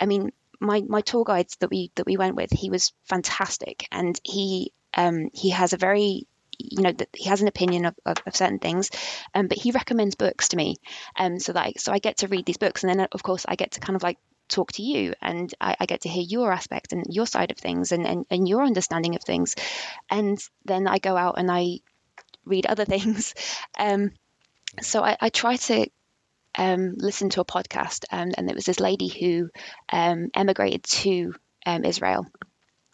I 0.00 0.06
mean, 0.06 0.32
my 0.58 0.82
my 0.88 1.02
tour 1.02 1.24
guides 1.24 1.56
that 1.60 1.70
we 1.70 1.92
that 1.96 2.06
we 2.06 2.16
went 2.16 2.34
with, 2.34 2.50
he 2.50 2.70
was 2.70 2.94
fantastic, 3.04 3.86
and 3.92 4.18
he 4.24 4.72
um, 4.94 5.28
he 5.34 5.50
has 5.50 5.74
a 5.74 5.76
very 5.76 6.26
you 6.58 6.82
know 6.82 6.92
that 6.92 7.10
he 7.14 7.28
has 7.28 7.42
an 7.42 7.46
opinion 7.48 7.84
of, 7.84 7.94
of, 8.06 8.16
of 8.26 8.34
certain 8.34 8.58
things, 8.58 8.90
um, 9.34 9.48
but 9.48 9.58
he 9.58 9.70
recommends 9.70 10.14
books 10.14 10.48
to 10.48 10.56
me, 10.56 10.76
um, 11.14 11.38
so 11.38 11.52
that 11.52 11.66
I, 11.66 11.72
so 11.76 11.92
I 11.92 11.98
get 11.98 12.18
to 12.18 12.28
read 12.28 12.46
these 12.46 12.56
books, 12.56 12.82
and 12.82 12.90
then 12.90 13.06
of 13.12 13.22
course 13.22 13.44
I 13.46 13.54
get 13.54 13.72
to 13.72 13.80
kind 13.80 13.96
of 13.96 14.02
like 14.02 14.18
talk 14.48 14.72
to 14.72 14.82
you 14.82 15.14
and 15.20 15.52
I, 15.60 15.76
I, 15.80 15.86
get 15.86 16.02
to 16.02 16.08
hear 16.08 16.22
your 16.22 16.52
aspect 16.52 16.92
and 16.92 17.04
your 17.08 17.26
side 17.26 17.50
of 17.50 17.58
things 17.58 17.92
and, 17.92 18.06
and, 18.06 18.26
and 18.30 18.48
your 18.48 18.62
understanding 18.62 19.14
of 19.14 19.22
things. 19.22 19.54
And 20.10 20.38
then 20.64 20.86
I 20.86 20.98
go 20.98 21.16
out 21.16 21.38
and 21.38 21.50
I 21.50 21.80
read 22.44 22.66
other 22.66 22.84
things. 22.94 23.34
Um, 23.78 24.10
so 24.82 25.02
I, 25.02 25.16
I, 25.20 25.28
try 25.28 25.56
to 25.56 25.86
um, 26.56 26.94
listen 26.96 27.30
to 27.30 27.40
a 27.40 27.44
podcast, 27.44 28.04
um, 28.10 28.32
and 28.36 28.48
there 28.48 28.54
was 28.54 28.64
this 28.64 28.80
lady 28.80 29.08
who 29.08 29.50
um, 29.90 30.28
emigrated 30.34 30.82
to 30.84 31.34
um, 31.64 31.84
Israel. 31.84 32.26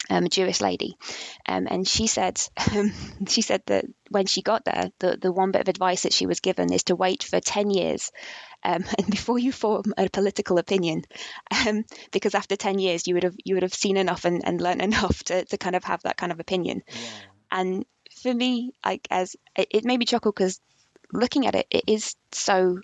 Um, 0.07 0.25
a 0.25 0.29
Jewish 0.29 0.61
lady, 0.61 0.97
um, 1.47 1.65
and 1.67 1.87
she 1.87 2.05
said 2.05 2.39
she 3.27 3.41
said 3.41 3.63
that 3.65 3.85
when 4.11 4.27
she 4.27 4.43
got 4.43 4.63
there, 4.63 4.91
the 4.99 5.17
the 5.19 5.31
one 5.31 5.49
bit 5.49 5.61
of 5.61 5.67
advice 5.67 6.03
that 6.03 6.13
she 6.13 6.27
was 6.27 6.41
given 6.41 6.71
is 6.71 6.83
to 6.83 6.95
wait 6.95 7.23
for 7.23 7.39
ten 7.39 7.71
years, 7.71 8.11
and 8.97 9.09
before 9.09 9.39
you 9.39 9.51
form 9.51 9.93
a 9.97 10.09
political 10.09 10.57
opinion, 10.57 11.03
because 12.11 12.35
after 12.35 12.55
ten 12.55 12.79
years 12.79 13.07
you 13.07 13.13
would 13.13 13.23
have 13.23 13.35
you 13.43 13.55
would 13.55 13.63
have 13.63 13.73
seen 13.73 13.97
enough 13.97 14.25
and, 14.25 14.41
and 14.45 14.61
learned 14.61 14.81
enough 14.89 15.23
to, 15.25 15.45
to 15.45 15.57
kind 15.57 15.75
of 15.75 15.83
have 15.83 16.01
that 16.03 16.17
kind 16.17 16.31
of 16.31 16.39
opinion, 16.39 16.81
yeah. 16.87 16.95
and 17.51 17.85
for 18.21 18.33
me, 18.33 18.73
like 18.85 19.07
as 19.11 19.35
it, 19.55 19.67
it 19.71 19.85
made 19.85 19.99
me 19.99 20.05
chuckle 20.05 20.31
because 20.31 20.59
looking 21.13 21.45
at 21.45 21.55
it, 21.55 21.67
it 21.69 21.83
is 21.87 22.15
so 22.31 22.79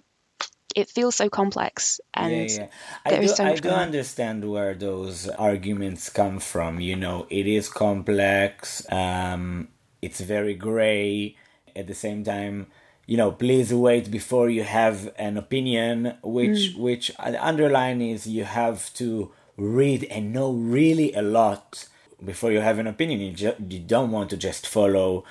it 0.75 0.89
feels 0.89 1.15
so 1.15 1.29
complex 1.29 1.99
and 2.13 2.49
yeah, 2.49 2.57
yeah. 2.57 2.67
I 3.05 3.19
do, 3.19 3.27
so 3.27 3.45
I 3.45 3.55
do 3.55 3.69
understand 3.69 4.49
where 4.49 4.73
those 4.73 5.27
arguments 5.27 6.09
come 6.09 6.39
from 6.39 6.79
you 6.79 6.95
know 6.95 7.27
it 7.29 7.45
is 7.45 7.67
complex 7.67 8.89
um, 8.89 9.67
it's 10.01 10.21
very 10.21 10.53
gray 10.53 11.35
at 11.75 11.87
the 11.87 11.93
same 11.93 12.23
time 12.23 12.67
you 13.05 13.17
know 13.17 13.31
please 13.31 13.73
wait 13.73 14.09
before 14.11 14.49
you 14.49 14.63
have 14.63 15.11
an 15.17 15.37
opinion 15.37 16.15
which 16.23 16.73
mm. 16.73 16.77
which 16.77 17.11
underline 17.19 18.01
is 18.01 18.27
you 18.27 18.43
have 18.43 18.93
to 18.93 19.31
read 19.57 20.03
and 20.05 20.33
know 20.33 20.51
really 20.51 21.13
a 21.13 21.21
lot 21.21 21.87
before 22.23 22.51
you 22.51 22.59
have 22.59 22.79
an 22.79 22.87
opinion. 22.87 23.19
You, 23.19 23.33
ju- 23.33 23.55
you 23.67 23.79
don't 23.79 24.11
want 24.11 24.29
to 24.31 24.37
just 24.37 24.67
follow 24.67 25.23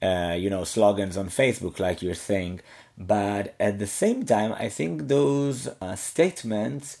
uh, 0.00 0.36
you 0.38 0.48
know 0.48 0.64
slogans 0.64 1.16
on 1.16 1.28
facebook 1.28 1.78
like 1.78 2.02
you're 2.02 2.14
saying. 2.14 2.60
But 2.96 3.54
at 3.60 3.78
the 3.78 3.86
same 3.86 4.26
time, 4.26 4.52
I 4.54 4.68
think 4.68 5.06
those 5.06 5.68
uh, 5.80 5.94
statements 5.94 6.98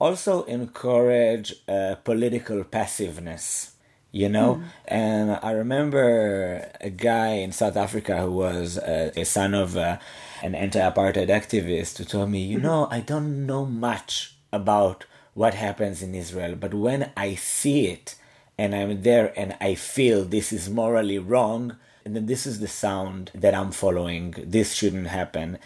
also 0.00 0.42
encourage 0.44 1.54
uh, 1.68 1.94
political 2.02 2.64
passiveness 2.64 3.75
you 4.16 4.28
know 4.28 4.50
mm. 4.56 4.64
and 4.86 5.38
i 5.42 5.50
remember 5.50 6.68
a 6.80 6.90
guy 6.90 7.28
in 7.44 7.52
south 7.52 7.76
africa 7.76 8.22
who 8.22 8.32
was 8.32 8.78
uh, 8.78 9.10
a 9.16 9.24
son 9.24 9.54
of 9.54 9.76
uh, 9.76 9.98
an 10.42 10.54
anti-apartheid 10.54 11.28
activist 11.28 11.98
who 11.98 12.04
told 12.04 12.30
me 12.30 12.40
you 12.40 12.56
mm-hmm. 12.58 12.66
know 12.66 12.88
i 12.90 13.00
don't 13.00 13.46
know 13.46 13.64
much 13.64 14.34
about 14.52 15.04
what 15.34 15.54
happens 15.54 16.02
in 16.02 16.14
israel 16.14 16.54
but 16.54 16.72
when 16.72 17.10
i 17.16 17.34
see 17.34 17.86
it 17.86 18.14
and 18.56 18.74
i'm 18.74 19.02
there 19.02 19.32
and 19.38 19.56
i 19.60 19.74
feel 19.74 20.24
this 20.24 20.52
is 20.52 20.68
morally 20.70 21.18
wrong 21.18 21.76
and 22.06 22.14
then 22.14 22.26
this 22.26 22.46
is 22.46 22.60
the 22.60 22.68
sound 22.68 23.32
that 23.34 23.52
I'm 23.52 23.72
following. 23.72 24.32
This 24.38 24.74
shouldn't 24.74 25.08
happen, 25.08 25.58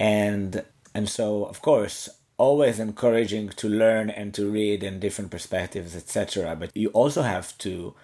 and 0.00 0.64
and 0.92 1.08
so 1.08 1.44
of 1.44 1.62
course 1.62 2.08
always 2.38 2.78
encouraging 2.78 3.48
to 3.50 3.68
learn 3.68 4.10
and 4.10 4.34
to 4.34 4.50
read 4.50 4.82
and 4.82 5.00
different 5.00 5.30
perspectives, 5.30 5.96
etc. 5.96 6.56
But 6.56 6.76
you 6.76 6.88
also 6.90 7.22
have 7.22 7.56
to, 7.58 7.94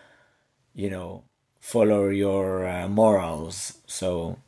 you 0.75 0.91
know, 0.91 1.25
follow 1.61 2.09
your 2.09 2.67
uh, 2.67 2.89
morals. 2.89 3.79
So 3.87 4.39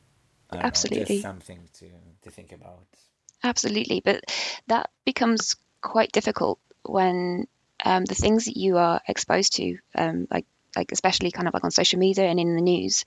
absolutely 0.52 1.16
know, 1.16 1.22
something 1.22 1.68
to 1.74 1.86
to 2.22 2.30
think 2.30 2.52
about. 2.52 2.84
Absolutely, 3.42 4.00
but 4.04 4.24
that 4.68 4.90
becomes 5.04 5.56
quite 5.80 6.12
difficult 6.12 6.58
when 6.86 7.46
um, 7.84 8.04
the 8.04 8.14
things 8.14 8.46
that 8.46 8.56
you 8.56 8.78
are 8.78 9.00
exposed 9.06 9.56
to, 9.56 9.78
um, 9.94 10.26
like 10.30 10.46
like 10.76 10.92
especially 10.92 11.30
kind 11.30 11.46
of 11.46 11.54
like 11.54 11.64
on 11.64 11.70
social 11.70 11.98
media 11.98 12.24
and 12.24 12.40
in 12.40 12.56
the 12.56 12.62
news, 12.62 13.04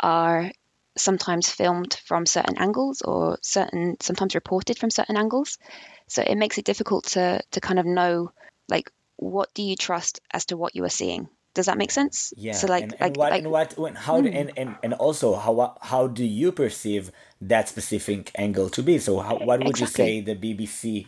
are 0.00 0.50
sometimes 0.96 1.50
filmed 1.50 1.94
from 2.04 2.26
certain 2.26 2.56
angles 2.58 3.02
or 3.02 3.38
certain 3.42 3.96
sometimes 4.00 4.34
reported 4.34 4.78
from 4.78 4.90
certain 4.90 5.16
angles. 5.16 5.58
So 6.08 6.22
it 6.22 6.36
makes 6.36 6.58
it 6.58 6.64
difficult 6.64 7.04
to 7.14 7.42
to 7.50 7.60
kind 7.60 7.78
of 7.78 7.86
know 7.86 8.32
like 8.68 8.90
what 9.16 9.52
do 9.54 9.62
you 9.62 9.76
trust 9.76 10.20
as 10.30 10.46
to 10.46 10.56
what 10.56 10.76
you 10.76 10.84
are 10.84 10.90
seeing. 10.90 11.28
Does 11.54 11.66
that 11.66 11.78
make 11.78 11.90
sense? 11.90 12.34
Yeah. 12.36 12.52
So 12.52 12.66
like, 12.66 12.82
and, 12.82 12.96
and 13.00 13.16
like, 13.16 13.16
what, 13.16 13.30
like, 13.30 13.42
and 13.42 13.50
what, 13.50 13.78
when, 13.78 13.94
how, 13.94 14.20
mm. 14.20 14.40
and, 14.40 14.52
and, 14.58 14.76
and 14.82 14.92
also 14.92 15.36
how, 15.36 15.74
how 15.80 16.06
do 16.06 16.22
you 16.22 16.52
perceive 16.52 17.10
that 17.40 17.66
specific 17.70 18.30
angle 18.34 18.68
to 18.70 18.82
be? 18.82 18.98
So 18.98 19.20
how, 19.20 19.38
what 19.38 19.60
would 19.60 19.68
exactly. 19.68 20.18
you 20.18 20.24
say 20.26 20.34
the 20.34 20.36
BBC, 20.36 21.06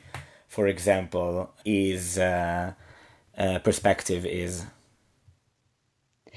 for 0.48 0.66
example, 0.66 1.52
is 1.66 2.16
uh, 2.16 2.72
uh, 3.36 3.58
perspective 3.58 4.24
is? 4.24 4.64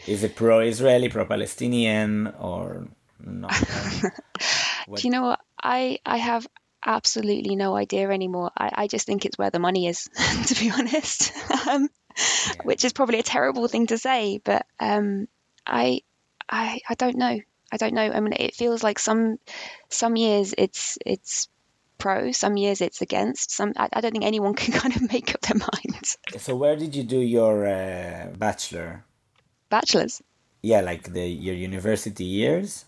Is 0.08 0.26
it 0.26 0.36
pro-Israeli, 0.36 1.08
pro-Palestinian, 1.08 2.34
or 2.38 2.88
not? 3.24 3.54
Do 4.94 5.04
you 5.04 5.10
know 5.10 5.22
what? 5.22 5.40
I 5.62 6.00
I 6.06 6.18
have 6.18 6.48
absolutely 6.84 7.56
no 7.56 7.76
idea 7.76 8.10
anymore. 8.10 8.52
I, 8.58 8.72
I 8.74 8.88
just 8.88 9.06
think 9.06 9.26
it's 9.26 9.38
where 9.38 9.50
the 9.50 9.60
money 9.60 9.88
is, 9.88 10.10
to 10.48 10.56
be 10.60 10.72
honest. 10.72 11.32
um, 11.68 11.90
yeah. 12.18 12.54
Which 12.64 12.84
is 12.84 12.94
probably 12.94 13.20
a 13.20 13.24
terrible 13.24 13.68
thing 13.68 13.88
to 13.88 13.98
say, 13.98 14.40
but 14.44 14.66
um, 14.80 15.28
I 15.66 16.02
I 16.50 16.82
I 16.90 16.96
don't 16.96 17.16
know. 17.16 17.40
I 17.72 17.78
don't 17.78 17.94
know. 17.94 18.12
I 18.12 18.20
mean, 18.20 18.34
it 18.38 18.56
feels 18.56 18.84
like 18.84 19.00
some 19.00 19.40
some 19.88 20.18
years 20.18 20.54
it's 20.58 20.98
it's 21.06 21.48
pro, 21.98 22.32
some 22.34 22.58
years 22.58 22.82
it's 22.82 23.02
against. 23.02 23.52
Some 23.52 23.74
I, 23.78 23.88
I 23.94 24.02
don't 24.02 24.12
think 24.12 24.26
anyone 24.26 24.54
can 24.62 24.74
kind 24.74 24.96
of 24.96 25.12
make 25.12 25.34
up 25.34 25.42
their 25.42 25.58
minds. 25.58 26.18
So, 26.38 26.56
where 26.56 26.76
did 26.76 26.96
you 26.96 27.04
do 27.04 27.20
your 27.20 27.66
uh, 27.66 28.28
bachelor? 28.38 29.06
bachelor's. 29.70 30.22
Yeah, 30.62 30.82
like 30.82 31.14
the 31.14 31.26
your 31.26 31.56
university 31.56 32.26
years. 32.26 32.86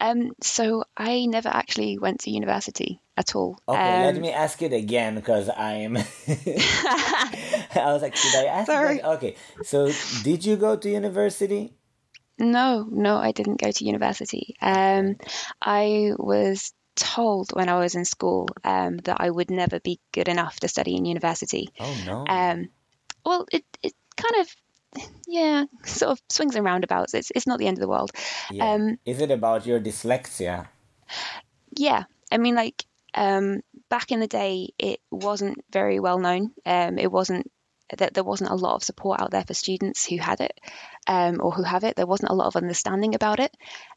Um, 0.00 0.32
so 0.40 0.84
I 0.96 1.26
never 1.26 1.48
actually 1.48 1.98
went 1.98 2.20
to 2.20 2.30
university 2.30 3.00
at 3.22 3.36
all. 3.36 3.58
Okay, 3.68 3.94
um, 3.96 4.02
let 4.02 4.16
me 4.20 4.30
ask 4.30 4.60
it 4.62 4.72
again 4.72 5.14
because 5.14 5.48
I'm. 5.48 5.96
I 7.86 7.88
was 7.94 8.02
like, 8.02 8.16
should 8.16 8.34
I 8.42 8.46
ask? 8.46 8.66
Sorry. 8.66 8.98
That? 8.98 9.12
Okay, 9.16 9.36
so 9.62 9.90
did 10.22 10.44
you 10.44 10.56
go 10.56 10.76
to 10.76 10.88
university? 10.90 11.72
No, 12.38 12.86
no, 12.90 13.16
I 13.16 13.32
didn't 13.32 13.60
go 13.60 13.70
to 13.70 13.84
university. 13.84 14.56
Um, 14.60 15.16
I 15.60 16.12
was 16.18 16.72
told 16.96 17.52
when 17.52 17.68
I 17.68 17.78
was 17.78 17.94
in 17.94 18.04
school 18.04 18.48
um, 18.64 18.98
that 19.06 19.18
I 19.20 19.30
would 19.30 19.50
never 19.50 19.78
be 19.80 20.00
good 20.12 20.28
enough 20.28 20.60
to 20.60 20.68
study 20.68 20.96
in 20.96 21.04
university. 21.04 21.68
Oh 21.78 21.96
no. 22.04 22.24
Um, 22.28 22.68
well, 23.24 23.46
it 23.52 23.64
it 23.82 23.94
kind 24.16 24.42
of 24.42 24.48
yeah, 25.26 25.64
sort 25.84 26.12
of 26.12 26.22
swings 26.28 26.56
and 26.56 26.64
roundabouts. 26.64 27.14
It's 27.14 27.30
it's 27.34 27.46
not 27.46 27.58
the 27.58 27.66
end 27.66 27.78
of 27.78 27.82
the 27.82 27.88
world. 27.88 28.10
Yeah. 28.50 28.72
Um, 28.72 28.98
Is 29.06 29.20
it 29.20 29.30
about 29.30 29.66
your 29.66 29.80
dyslexia? 29.80 30.68
Yeah, 31.76 32.04
I 32.30 32.38
mean, 32.38 32.54
like 32.54 32.84
um, 33.14 33.60
back 33.88 34.12
in 34.12 34.20
the 34.20 34.26
day, 34.26 34.70
it 34.78 35.00
wasn't 35.10 35.64
very 35.70 36.00
well 36.00 36.18
known. 36.18 36.52
Um, 36.64 36.98
it 36.98 37.10
wasn't 37.10 37.50
that 37.98 38.14
there 38.14 38.24
wasn't 38.24 38.50
a 38.50 38.54
lot 38.54 38.74
of 38.74 38.84
support 38.84 39.20
out 39.20 39.30
there 39.30 39.44
for 39.44 39.54
students 39.54 40.06
who 40.06 40.16
had 40.16 40.40
it 40.40 40.58
um, 41.06 41.40
or 41.42 41.52
who 41.52 41.62
have 41.62 41.84
it. 41.84 41.96
There 41.96 42.06
wasn't 42.06 42.30
a 42.30 42.34
lot 42.34 42.46
of 42.46 42.56
understanding 42.56 43.14
about 43.14 43.40
it. 43.40 43.54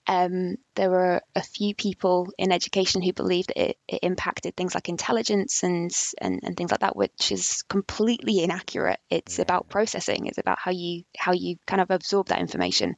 Um, 0.07 0.57
there 0.75 0.89
were 0.89 1.21
a 1.35 1.41
few 1.41 1.73
people 1.75 2.27
in 2.37 2.51
education 2.51 3.01
who 3.01 3.13
believed 3.13 3.49
that 3.49 3.69
it, 3.69 3.77
it 3.87 3.99
impacted 4.03 4.55
things 4.55 4.75
like 4.75 4.89
intelligence 4.89 5.63
and, 5.63 5.91
and, 6.19 6.41
and 6.43 6.57
things 6.57 6.71
like 6.71 6.81
that, 6.81 6.95
which 6.95 7.31
is 7.31 7.63
completely 7.69 8.43
inaccurate. 8.43 8.99
It's 9.09 9.37
yeah. 9.37 9.43
about 9.43 9.69
processing. 9.69 10.27
It's 10.27 10.39
about 10.39 10.59
how 10.59 10.71
you 10.71 11.03
how 11.17 11.31
you 11.31 11.57
kind 11.65 11.81
of 11.81 11.91
absorb 11.91 12.27
that 12.27 12.39
information. 12.39 12.95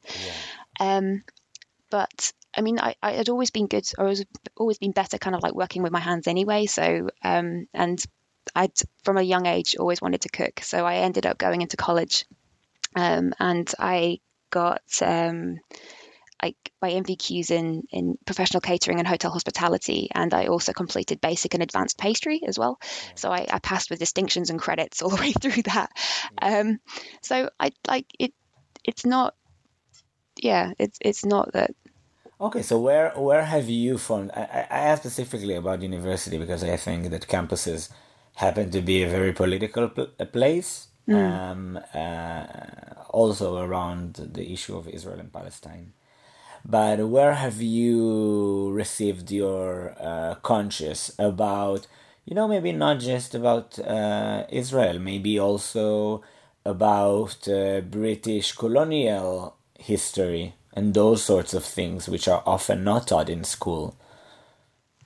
Yeah. 0.80 0.96
Um, 0.96 1.22
but 1.90 2.32
I 2.54 2.60
mean, 2.60 2.78
I, 2.78 2.94
I 3.02 3.12
had 3.12 3.28
always 3.28 3.50
been 3.50 3.66
good. 3.66 3.86
I 3.98 4.04
was 4.04 4.24
always 4.56 4.78
been 4.78 4.92
better, 4.92 5.18
kind 5.18 5.36
of 5.36 5.42
like 5.42 5.54
working 5.54 5.82
with 5.82 5.92
my 5.92 6.00
hands 6.00 6.26
anyway. 6.26 6.66
So, 6.66 7.08
um, 7.22 7.66
and 7.74 8.02
I'd 8.54 8.72
from 9.04 9.18
a 9.18 9.22
young 9.22 9.46
age 9.46 9.76
always 9.78 10.00
wanted 10.00 10.22
to 10.22 10.28
cook, 10.30 10.60
so 10.62 10.86
I 10.86 10.96
ended 10.96 11.26
up 11.26 11.38
going 11.38 11.62
into 11.62 11.76
college, 11.76 12.24
um, 12.96 13.34
and 13.38 13.70
I 13.78 14.20
got 14.50 14.82
um, 15.02 15.58
like 16.42 16.56
my 16.80 16.90
NVQs 16.90 17.50
in 17.50 17.82
in 17.90 18.16
professional 18.24 18.60
catering 18.60 18.98
and 18.98 19.06
hotel 19.06 19.30
hospitality, 19.30 20.08
and 20.14 20.32
I 20.32 20.46
also 20.46 20.72
completed 20.72 21.20
basic 21.20 21.54
and 21.54 21.62
advanced 21.62 21.98
pastry 21.98 22.40
as 22.46 22.58
well. 22.58 22.80
So 23.14 23.30
I, 23.30 23.46
I 23.50 23.58
passed 23.58 23.90
with 23.90 23.98
distinctions 23.98 24.50
and 24.50 24.58
credits 24.58 25.02
all 25.02 25.10
the 25.10 25.20
way 25.20 25.32
through 25.40 25.62
that. 25.62 25.90
Um, 26.40 26.80
so 27.22 27.50
I 27.60 27.72
like 27.86 28.06
it. 28.18 28.32
It's 28.84 29.04
not. 29.04 29.34
Yeah, 30.40 30.72
it's 30.78 30.98
it's 31.00 31.24
not 31.24 31.52
that 31.52 31.72
Okay, 32.40 32.62
so 32.62 32.78
where 32.78 33.10
where 33.16 33.44
have 33.44 33.68
you 33.68 33.98
found? 33.98 34.30
I, 34.32 34.66
I 34.70 34.78
asked 34.90 35.02
specifically 35.02 35.54
about 35.54 35.82
university 35.82 36.38
because 36.38 36.62
I 36.62 36.76
think 36.76 37.10
that 37.10 37.26
campuses 37.26 37.90
happen 38.36 38.70
to 38.70 38.80
be 38.80 39.02
a 39.02 39.08
very 39.08 39.32
political 39.32 39.88
pl- 39.88 40.06
place, 40.32 40.88
mm. 41.08 41.16
um, 41.16 41.80
uh, 41.94 42.46
also 43.10 43.58
around 43.58 44.14
the 44.36 44.52
issue 44.52 44.76
of 44.76 44.88
Israel 44.88 45.18
and 45.18 45.32
Palestine. 45.32 45.92
but 46.64 46.98
where 47.08 47.34
have 47.34 47.60
you 47.62 48.70
received 48.72 49.30
your 49.32 49.94
uh, 50.00 50.34
conscious 50.52 51.00
about, 51.18 51.86
you 52.26 52.34
know, 52.34 52.48
maybe 52.48 52.72
not 52.72 53.00
just 53.00 53.34
about 53.34 53.78
uh, 53.80 54.44
Israel, 54.50 54.98
maybe 54.98 55.38
also 55.38 56.22
about 56.64 57.48
uh, 57.48 57.80
British 57.82 58.52
colonial 58.52 59.56
history 59.78 60.54
and 60.72 60.94
those 60.94 61.22
sorts 61.22 61.54
of 61.54 61.64
things, 61.64 62.08
which 62.08 62.28
are 62.28 62.42
often 62.46 62.84
not 62.84 63.08
taught 63.08 63.28
in 63.28 63.44
school? 63.44 63.96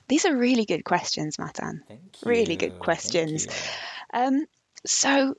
These 0.07 0.25
are 0.25 0.35
really 0.35 0.65
good 0.65 0.83
questions, 0.83 1.39
Matan. 1.39 1.83
Really 2.23 2.55
good 2.55 2.79
questions. 2.79 3.47
Um, 4.13 4.45
so, 4.85 5.35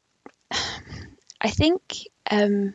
I 1.40 1.50
think 1.50 1.82
um, 2.30 2.74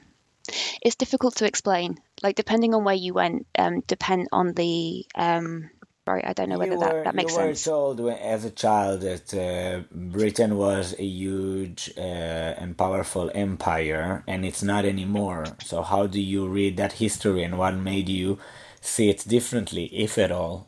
it's 0.81 0.95
difficult 0.95 1.37
to 1.37 1.45
explain. 1.45 1.97
Like 2.21 2.35
depending 2.35 2.73
on 2.75 2.83
where 2.83 2.95
you 2.95 3.13
went, 3.13 3.47
um, 3.57 3.81
depend 3.81 4.27
on 4.31 4.53
the. 4.53 5.05
Um, 5.15 5.71
sorry, 6.09 6.23
I 6.25 6.33
don't 6.33 6.49
know 6.49 6.57
whether 6.57 6.73
you 6.73 6.79
that, 6.79 7.03
that 7.03 7.15
makes 7.15 7.33
you 7.33 7.39
were 7.39 7.53
sense. 7.53 7.63
told 7.65 7.99
when- 7.99 8.17
as 8.17 8.43
a 8.45 8.49
child 8.49 9.01
that 9.01 9.27
uh, 9.33 9.83
Britain 9.91 10.57
was 10.57 10.95
a 10.97 11.03
huge 11.05 11.91
uh, 11.97 12.61
and 12.61 12.75
powerful 12.75 13.29
empire, 13.35 14.23
and 14.27 14.43
it's 14.43 14.63
not 14.63 14.85
anymore. 14.85 15.45
So 15.63 15.83
how 15.83 16.07
do 16.07 16.19
you 16.19 16.47
read 16.47 16.77
that 16.77 16.93
history, 16.93 17.43
and 17.43 17.57
what 17.57 17.75
made 17.75 18.09
you 18.09 18.39
see 18.81 19.09
it 19.09 19.23
differently, 19.27 19.85
if 20.05 20.17
at 20.17 20.31
all? 20.31 20.67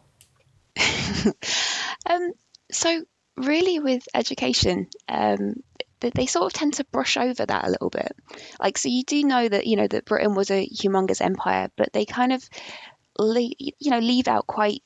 Um, 2.09 2.31
so 2.71 3.03
really, 3.37 3.79
with 3.79 4.03
education, 4.15 4.87
um, 5.07 5.53
they 5.99 6.25
sort 6.25 6.45
of 6.47 6.53
tend 6.53 6.73
to 6.75 6.83
brush 6.91 7.15
over 7.15 7.45
that 7.45 7.65
a 7.67 7.69
little 7.69 7.91
bit. 7.91 8.11
Like, 8.59 8.77
so 8.79 8.89
you 8.89 9.03
do 9.03 9.23
know 9.23 9.47
that 9.47 9.67
you 9.67 9.75
know 9.77 9.87
that 9.87 10.05
Britain 10.05 10.33
was 10.33 10.49
a 10.49 10.67
humongous 10.67 11.21
empire, 11.21 11.69
but 11.77 11.93
they 11.93 12.05
kind 12.05 12.33
of, 12.33 12.41
le- 13.19 13.53
you 13.57 13.91
know, 13.91 13.99
leave 13.99 14.27
out 14.27 14.47
quite 14.47 14.81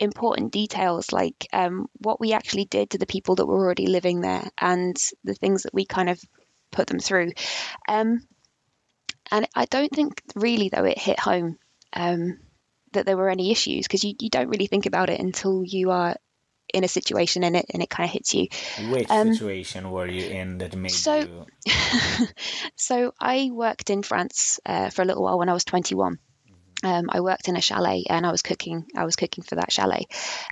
important 0.00 0.50
details 0.50 1.12
like 1.12 1.46
um, 1.52 1.86
what 1.98 2.18
we 2.18 2.32
actually 2.32 2.64
did 2.64 2.90
to 2.90 2.98
the 2.98 3.06
people 3.06 3.36
that 3.36 3.46
were 3.46 3.62
already 3.62 3.86
living 3.86 4.22
there 4.22 4.48
and 4.58 4.96
the 5.22 5.34
things 5.34 5.62
that 5.62 5.74
we 5.74 5.84
kind 5.84 6.08
of 6.08 6.20
put 6.72 6.86
them 6.86 6.98
through. 6.98 7.32
Um, 7.86 8.26
and 9.30 9.46
I 9.54 9.66
don't 9.66 9.92
think 9.92 10.22
really 10.34 10.70
though 10.70 10.84
it 10.84 10.98
hit 10.98 11.20
home 11.20 11.58
um, 11.92 12.40
that 12.92 13.06
there 13.06 13.16
were 13.16 13.28
any 13.28 13.52
issues 13.52 13.86
because 13.86 14.02
you, 14.02 14.14
you 14.18 14.30
don't 14.30 14.48
really 14.48 14.66
think 14.66 14.86
about 14.86 15.10
it 15.10 15.20
until 15.20 15.62
you 15.64 15.90
are 15.90 16.16
in 16.72 16.84
a 16.84 16.88
situation 16.88 17.44
and 17.44 17.56
it 17.56 17.66
and 17.72 17.82
it 17.82 17.90
kind 17.90 18.08
of 18.08 18.12
hits 18.12 18.32
you. 18.34 18.46
Which 18.90 19.10
Um, 19.10 19.34
situation 19.34 19.90
were 19.90 20.08
you 20.08 20.26
in 20.30 20.58
that 20.58 20.74
made 20.74 20.92
so- 20.92 21.20
you? 21.20 21.46
so 22.76 23.12
I 23.20 23.50
worked 23.52 23.90
in 23.90 24.02
France 24.02 24.60
uh, 24.64 24.88
for 24.90 25.02
a 25.02 25.04
little 25.04 25.22
while 25.22 25.38
when 25.38 25.48
I 25.48 25.52
was 25.52 25.64
21. 25.64 26.18
Um, 26.82 27.06
I 27.10 27.20
worked 27.20 27.48
in 27.48 27.56
a 27.56 27.60
chalet 27.60 28.04
and 28.08 28.24
I 28.24 28.30
was 28.30 28.42
cooking. 28.42 28.86
I 28.96 29.04
was 29.04 29.16
cooking 29.16 29.44
for 29.44 29.56
that 29.56 29.72
chalet, 29.72 30.06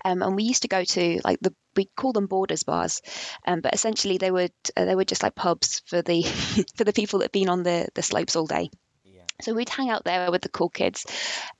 um, 0.05 0.23
and 0.23 0.37
we 0.37 0.45
used 0.45 0.63
to 0.63 0.69
go 0.69 0.85
to 0.85 1.21
like 1.25 1.41
the 1.41 1.55
we 1.77 1.89
call 1.97 2.13
them 2.13 2.27
borders 2.27 2.65
bars, 2.65 3.01
um, 3.47 3.61
but 3.61 3.75
essentially 3.75 4.19
they 4.19 4.31
would 4.31 4.53
uh, 4.77 4.85
they 4.85 4.95
were 4.95 5.05
just 5.05 5.23
like 5.23 5.35
pubs 5.35 5.83
for 5.87 6.03
the 6.03 6.23
for 6.77 6.85
the 6.85 6.93
people 6.93 7.21
that 7.21 7.27
had 7.27 7.33
been 7.33 7.49
on 7.49 7.63
the 7.63 7.89
the 7.95 8.03
slopes 8.03 8.37
all 8.37 8.47
day. 8.47 8.71
Yeah. 9.05 9.23
So 9.41 9.55
we'd 9.55 9.69
hang 9.69 9.91
out 9.91 10.05
there 10.05 10.31
with 10.31 10.43
the 10.43 10.49
cool 10.49 10.69
kids. 10.69 11.07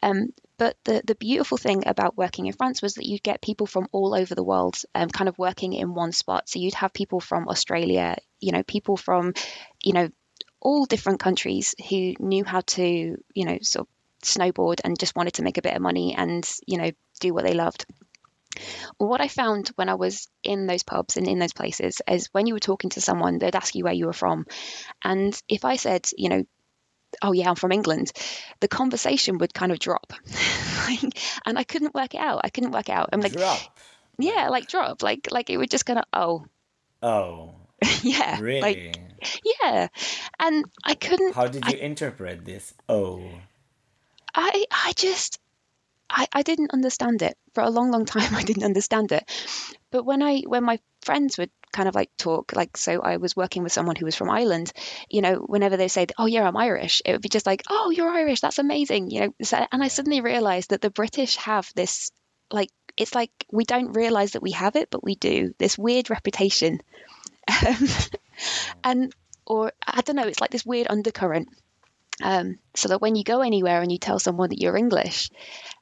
Um, 0.03 0.33
but 0.59 0.77
the, 0.85 1.03
the 1.07 1.15
beautiful 1.15 1.57
thing 1.57 1.85
about 1.87 2.17
working 2.17 2.47
in 2.47 2.53
France 2.53 2.83
was 2.83 2.95
that 2.95 3.07
you'd 3.07 3.23
get 3.23 3.41
people 3.41 3.67
from 3.67 3.87
all 3.93 4.13
over 4.13 4.35
the 4.35 4.43
world 4.43 4.77
um, 4.93 5.09
kind 5.09 5.29
of 5.29 5.39
working 5.39 5.73
in 5.73 5.95
one 5.95 6.11
spot. 6.11 6.49
So 6.49 6.59
you'd 6.59 6.75
have 6.75 6.93
people 6.93 7.21
from 7.21 7.49
Australia, 7.49 8.17
you 8.41 8.51
know, 8.51 8.65
people 8.65 8.97
from, 8.97 9.35
you 9.83 9.93
know, 9.93 10.09
all 10.61 10.85
different 10.85 11.21
countries 11.21 11.77
who 11.89 12.15
knew 12.19 12.45
how 12.45 12.63
to, 12.63 12.83
you 12.83 13.45
know, 13.45 13.59
sort 13.63 13.87
of 13.87 13.98
snowboard 14.23 14.81
and 14.85 14.99
just 14.99 15.17
wanted 15.17 15.35
to 15.35 15.43
make 15.43 15.59
a 15.59 15.63
bit 15.63 15.75
of 15.75 15.83
money 15.83 16.15
and, 16.17 16.49
you 16.67 16.79
know, 16.79 16.91
do 17.21 17.33
what 17.35 17.45
they 17.45 17.55
loved. 17.55 17.87
What 18.97 19.21
I 19.21 19.29
found 19.29 19.69
when 19.77 19.89
I 19.89 19.95
was 19.95 20.29
in 20.43 20.67
those 20.67 20.83
pubs 20.83 21.17
and 21.17 21.29
in 21.29 21.39
those 21.39 21.53
places 21.53 22.03
is 22.09 22.29
when 22.33 22.47
you 22.47 22.55
were 22.55 22.61
talking 22.61 22.91
to 22.91 23.01
someone, 23.01 23.39
they'd 23.39 23.55
ask 23.55 23.75
you 23.75 23.85
where 23.85 23.93
you 23.93 24.07
were 24.07 24.13
from. 24.13 24.47
And 25.05 25.41
if 25.49 25.65
I 25.65 25.77
said, 25.77 26.09
you 26.17 26.29
know, 26.29 26.45
oh 27.23 27.33
yeah, 27.33 27.49
I'm 27.49 27.55
from 27.55 27.73
England, 27.73 28.11
the 28.61 28.69
conversation 28.69 29.39
would 29.39 29.55
kind 29.55 29.71
of 29.71 29.79
drop. 29.79 30.13
and 31.47 31.59
I 31.59 31.65
couldn't 31.65 31.95
work 31.95 32.15
it 32.15 32.21
out. 32.21 32.41
I 32.45 32.51
couldn't 32.51 32.73
work 32.73 32.89
it 32.89 32.93
out. 32.93 33.11
I'm 33.13 33.21
like, 33.21 33.33
Drop. 33.33 33.61
yeah, 34.19 34.49
like 34.49 34.67
drop. 34.69 35.03
Like 35.03 35.29
like 35.31 35.51
it 35.51 35.57
would 35.57 35.71
just 35.71 35.87
kind 35.87 36.01
of, 36.01 36.05
oh, 36.13 36.47
Oh, 37.01 37.55
yeah. 38.03 38.41
really? 38.41 38.61
Like 38.61 38.99
yeah. 39.63 39.89
And 40.41 40.65
I 40.85 40.95
couldn't 40.95 41.35
How 41.35 41.47
did 41.47 41.67
you 41.67 41.79
interpret 41.79 42.45
this? 42.45 42.75
Oh, 42.89 43.23
I 44.39 44.65
I 44.71 44.93
just 44.95 45.41
I, 46.09 46.27
I 46.33 46.43
didn't 46.43 46.71
understand 46.71 47.23
it. 47.23 47.37
For 47.55 47.63
a 47.63 47.71
long 47.71 47.91
long 47.91 48.07
time 48.07 48.35
I 48.35 48.45
didn't 48.45 48.65
understand 48.65 49.11
it. 49.13 49.29
But 49.91 50.05
when 50.05 50.23
I 50.23 50.43
when 50.47 50.65
my 50.65 50.79
friends 51.03 51.37
would 51.39 51.51
kind 51.73 51.89
of 51.89 51.95
like 51.95 52.11
talk 52.17 52.55
like 52.55 52.77
so 52.77 53.01
I 53.01 53.19
was 53.19 53.37
working 53.37 53.63
with 53.63 53.73
someone 53.73 53.97
who 53.97 54.07
was 54.07 54.17
from 54.17 54.31
Ireland 54.31 54.73
you 55.11 55.21
know 55.21 55.35
whenever 55.35 55.77
they 55.77 55.89
say 55.89 56.07
oh 56.17 56.25
yeah 56.25 56.49
I'm 56.49 56.57
Irish 56.57 57.03
it 57.05 57.13
would 57.13 57.21
be 57.21 57.29
just 57.29 57.45
like 57.45 57.63
oh 57.69 57.91
you're 57.91 58.09
Irish 58.09 58.41
that's 58.41 58.59
amazing 58.59 59.11
you 59.11 59.21
know? 59.21 59.35
So, 59.43 59.67
and 59.71 59.83
I 59.83 59.89
suddenly 59.89 60.23
realized 60.23 60.71
that 60.71 60.81
the 60.81 60.91
British 60.91 61.37
have 61.37 61.71
this 61.75 62.11
like 62.51 62.71
it's 62.97 63.15
like 63.15 63.31
we 63.53 63.65
don't 63.65 63.93
realize 63.93 64.33
that 64.33 64.43
we 64.43 64.53
have 64.53 64.77
it 64.77 64.89
but 64.91 65.05
we 65.05 65.15
do 65.15 65.55
this 65.59 65.77
weird 65.77 66.11
reputation. 66.11 66.81
Um, 67.67 67.89
and 68.85 69.13
or 69.45 69.73
I 69.85 70.03
don't 70.03 70.15
know 70.15 70.29
it's 70.29 70.41
like 70.41 70.51
this 70.51 70.65
weird 70.65 70.87
undercurrent 70.89 71.49
um, 72.23 72.59
so 72.75 72.89
that 72.89 73.01
when 73.01 73.17
you 73.17 73.25
go 73.25 73.41
anywhere 73.41 73.81
and 73.83 73.91
you 73.93 73.99
tell 73.99 74.19
someone 74.19 74.51
that 74.51 74.61
you're 74.61 74.77
English, 74.77 75.31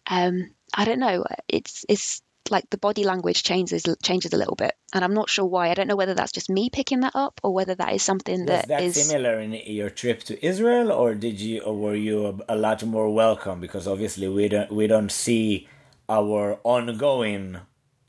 um, 0.07 0.51
I 0.75 0.85
don't 0.85 1.01
know, 1.01 1.25
it's 1.49 1.85
it's 1.89 2.23
like 2.51 2.69
the 2.71 2.79
body 2.79 3.05
language 3.05 3.43
changes 3.43 3.85
changes 4.03 4.33
a 4.33 4.37
little 4.37 4.55
bit, 4.55 4.75
and 4.95 5.05
I'm 5.05 5.15
not 5.15 5.29
sure 5.29 5.45
why. 5.45 5.71
I 5.71 5.75
don't 5.75 5.89
know 5.89 5.97
whether 5.97 6.15
that's 6.15 6.33
just 6.33 6.51
me 6.51 6.71
picking 6.71 7.01
that 7.01 7.17
up 7.17 7.41
or 7.43 7.53
whether 7.53 7.75
that 7.75 7.93
is 7.93 8.03
something 8.03 8.41
was 8.41 8.49
that 8.49 8.69
that 8.69 8.83
is. 8.83 8.97
similar 8.97 9.41
in 9.41 9.53
your 9.53 9.91
trip 9.91 10.23
to 10.25 10.47
Israel, 10.47 10.93
or 10.93 11.15
did 11.15 11.41
you, 11.41 11.63
or 11.63 11.75
were 11.75 11.95
you 11.97 12.27
a, 12.49 12.55
a 12.55 12.57
lot 12.57 12.85
more 12.85 13.13
welcome? 13.13 13.61
Because 13.61 13.89
obviously 13.89 14.29
we 14.29 14.49
don't 14.49 14.71
we 14.71 14.87
don't 14.87 15.11
see 15.11 15.69
our 16.09 16.61
ongoing 16.63 17.59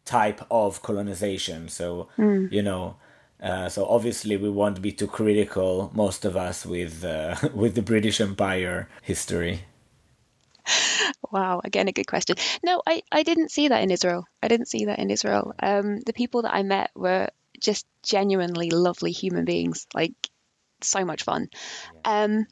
type 0.05 0.45
of 0.51 0.81
colonization. 0.81 1.69
So 1.69 2.09
Hmm. 2.15 2.47
you 2.51 2.61
know. 2.61 2.97
Uh, 3.41 3.69
so 3.69 3.85
obviously 3.85 4.35
we 4.35 4.49
won't 4.49 4.81
be 4.81 4.91
too 4.91 5.07
critical, 5.07 5.91
most 5.93 6.25
of 6.25 6.35
us, 6.35 6.65
with 6.65 7.03
uh, 7.03 7.35
with 7.53 7.75
the 7.75 7.81
British 7.81 8.19
Empire 8.19 8.89
history. 9.01 9.61
Wow, 11.31 11.61
again 11.63 11.87
a 11.87 11.91
good 11.91 12.07
question. 12.07 12.35
No, 12.63 12.81
I 12.85 13.03
I 13.11 13.23
didn't 13.23 13.51
see 13.51 13.67
that 13.67 13.83
in 13.83 13.91
Israel. 13.91 14.25
I 14.41 14.47
didn't 14.47 14.67
see 14.67 14.85
that 14.85 14.99
in 14.99 15.11
Israel. 15.11 15.53
Um, 15.59 15.99
the 15.99 16.13
people 16.13 16.41
that 16.43 16.53
I 16.53 16.63
met 16.63 16.91
were 16.95 17.29
just 17.59 17.85
genuinely 18.03 18.69
lovely 18.69 19.11
human 19.11 19.45
beings, 19.45 19.87
like 19.93 20.13
so 20.81 21.05
much 21.05 21.23
fun. 21.23 21.49
Um, 22.05 22.47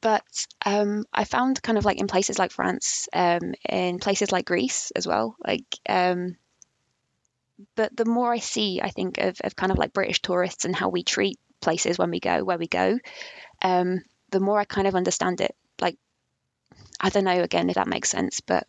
but 0.00 0.46
um, 0.66 1.04
I 1.12 1.24
found 1.24 1.62
kind 1.62 1.78
of 1.78 1.84
like 1.84 2.00
in 2.00 2.08
places 2.08 2.38
like 2.38 2.50
France, 2.50 3.08
um, 3.12 3.54
in 3.68 3.98
places 3.98 4.32
like 4.32 4.46
Greece 4.46 4.90
as 4.96 5.06
well, 5.06 5.36
like 5.46 5.64
um, 5.88 6.36
but 7.74 7.96
the 7.96 8.04
more 8.04 8.32
I 8.32 8.38
see, 8.38 8.80
I 8.82 8.90
think 8.90 9.18
of, 9.18 9.40
of 9.42 9.56
kind 9.56 9.72
of 9.72 9.78
like 9.78 9.92
British 9.92 10.20
tourists 10.22 10.64
and 10.64 10.74
how 10.74 10.88
we 10.88 11.02
treat 11.02 11.38
places 11.60 11.98
when 11.98 12.10
we 12.10 12.20
go 12.20 12.44
where 12.44 12.58
we 12.58 12.66
go, 12.66 12.98
um, 13.62 14.02
the 14.30 14.40
more 14.40 14.58
I 14.58 14.64
kind 14.64 14.86
of 14.86 14.94
understand 14.94 15.40
it. 15.40 15.54
Like, 15.80 15.96
I 17.00 17.08
don't 17.10 17.24
know 17.24 17.42
again 17.42 17.68
if 17.68 17.76
that 17.76 17.88
makes 17.88 18.10
sense, 18.10 18.40
but 18.40 18.66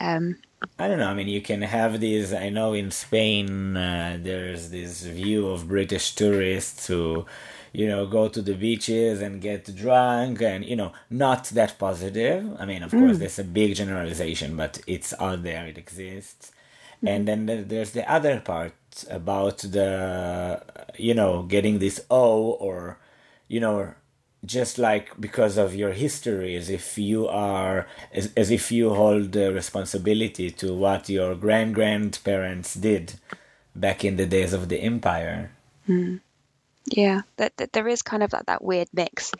um, 0.00 0.36
I 0.78 0.88
don't 0.88 0.98
know. 0.98 1.08
I 1.08 1.14
mean, 1.14 1.28
you 1.28 1.40
can 1.40 1.62
have 1.62 2.00
these. 2.00 2.32
I 2.32 2.48
know 2.48 2.72
in 2.72 2.90
Spain 2.90 3.76
uh, 3.76 4.18
there's 4.20 4.70
this 4.70 5.02
view 5.02 5.48
of 5.48 5.68
British 5.68 6.14
tourists 6.14 6.86
who, 6.86 7.26
you 7.72 7.86
know, 7.86 8.06
go 8.06 8.28
to 8.28 8.42
the 8.42 8.54
beaches 8.54 9.20
and 9.20 9.40
get 9.40 9.74
drunk, 9.74 10.42
and 10.42 10.64
you 10.64 10.76
know, 10.76 10.92
not 11.10 11.44
that 11.50 11.78
positive. 11.78 12.56
I 12.58 12.66
mean, 12.66 12.82
of 12.82 12.90
course, 12.90 13.18
there's 13.18 13.38
a 13.38 13.44
big 13.44 13.74
generalization, 13.74 14.56
but 14.56 14.80
it's 14.86 15.14
out 15.18 15.42
there. 15.42 15.66
It 15.66 15.78
exists. 15.78 16.52
And 17.04 17.26
then 17.26 17.46
there's 17.68 17.92
the 17.92 18.10
other 18.10 18.40
part 18.40 18.74
about 19.10 19.58
the, 19.58 20.62
you 20.96 21.14
know, 21.14 21.42
getting 21.42 21.78
this 21.78 22.04
O 22.10 22.52
or, 22.52 22.98
you 23.48 23.60
know, 23.60 23.94
just 24.44 24.78
like 24.78 25.20
because 25.20 25.56
of 25.56 25.74
your 25.74 25.92
history, 25.92 26.56
as 26.56 26.68
if 26.68 26.98
you 26.98 27.28
are, 27.28 27.86
as, 28.12 28.32
as 28.36 28.50
if 28.50 28.72
you 28.72 28.94
hold 28.94 29.32
the 29.32 29.52
responsibility 29.52 30.50
to 30.50 30.74
what 30.74 31.08
your 31.08 31.34
grand 31.34 31.74
grandparents 31.74 32.74
did 32.74 33.14
back 33.74 34.04
in 34.04 34.16
the 34.16 34.26
days 34.26 34.52
of 34.52 34.68
the 34.68 34.78
empire. 34.78 35.52
Hmm. 35.86 36.16
yeah, 36.86 37.22
that, 37.36 37.56
that 37.56 37.72
there 37.72 37.88
is 37.88 38.02
kind 38.02 38.22
of 38.22 38.30
that, 38.30 38.46
that 38.46 38.62
weird 38.62 38.88
mix 38.92 39.32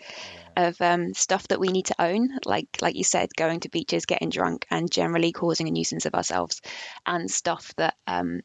of 0.57 0.81
um, 0.81 1.15
stuff 1.15 1.49
that 1.49 1.61
we 1.61 1.69
need 1.69 1.87
to 1.87 2.01
own, 2.01 2.31
like 2.45 2.69
like 2.81 2.97
you 2.97 3.05
said, 3.05 3.35
going 3.37 3.61
to 3.61 3.69
beaches, 3.69 4.07
getting 4.07 4.31
drunk, 4.31 4.67
and 4.71 4.91
generally 4.91 5.33
causing 5.33 5.69
a 5.69 5.71
nuisance 5.71 6.07
of 6.07 6.15
ourselves, 6.15 6.61
and 7.07 7.31
stuff 7.31 7.73
that, 7.77 7.95
um, 8.07 8.41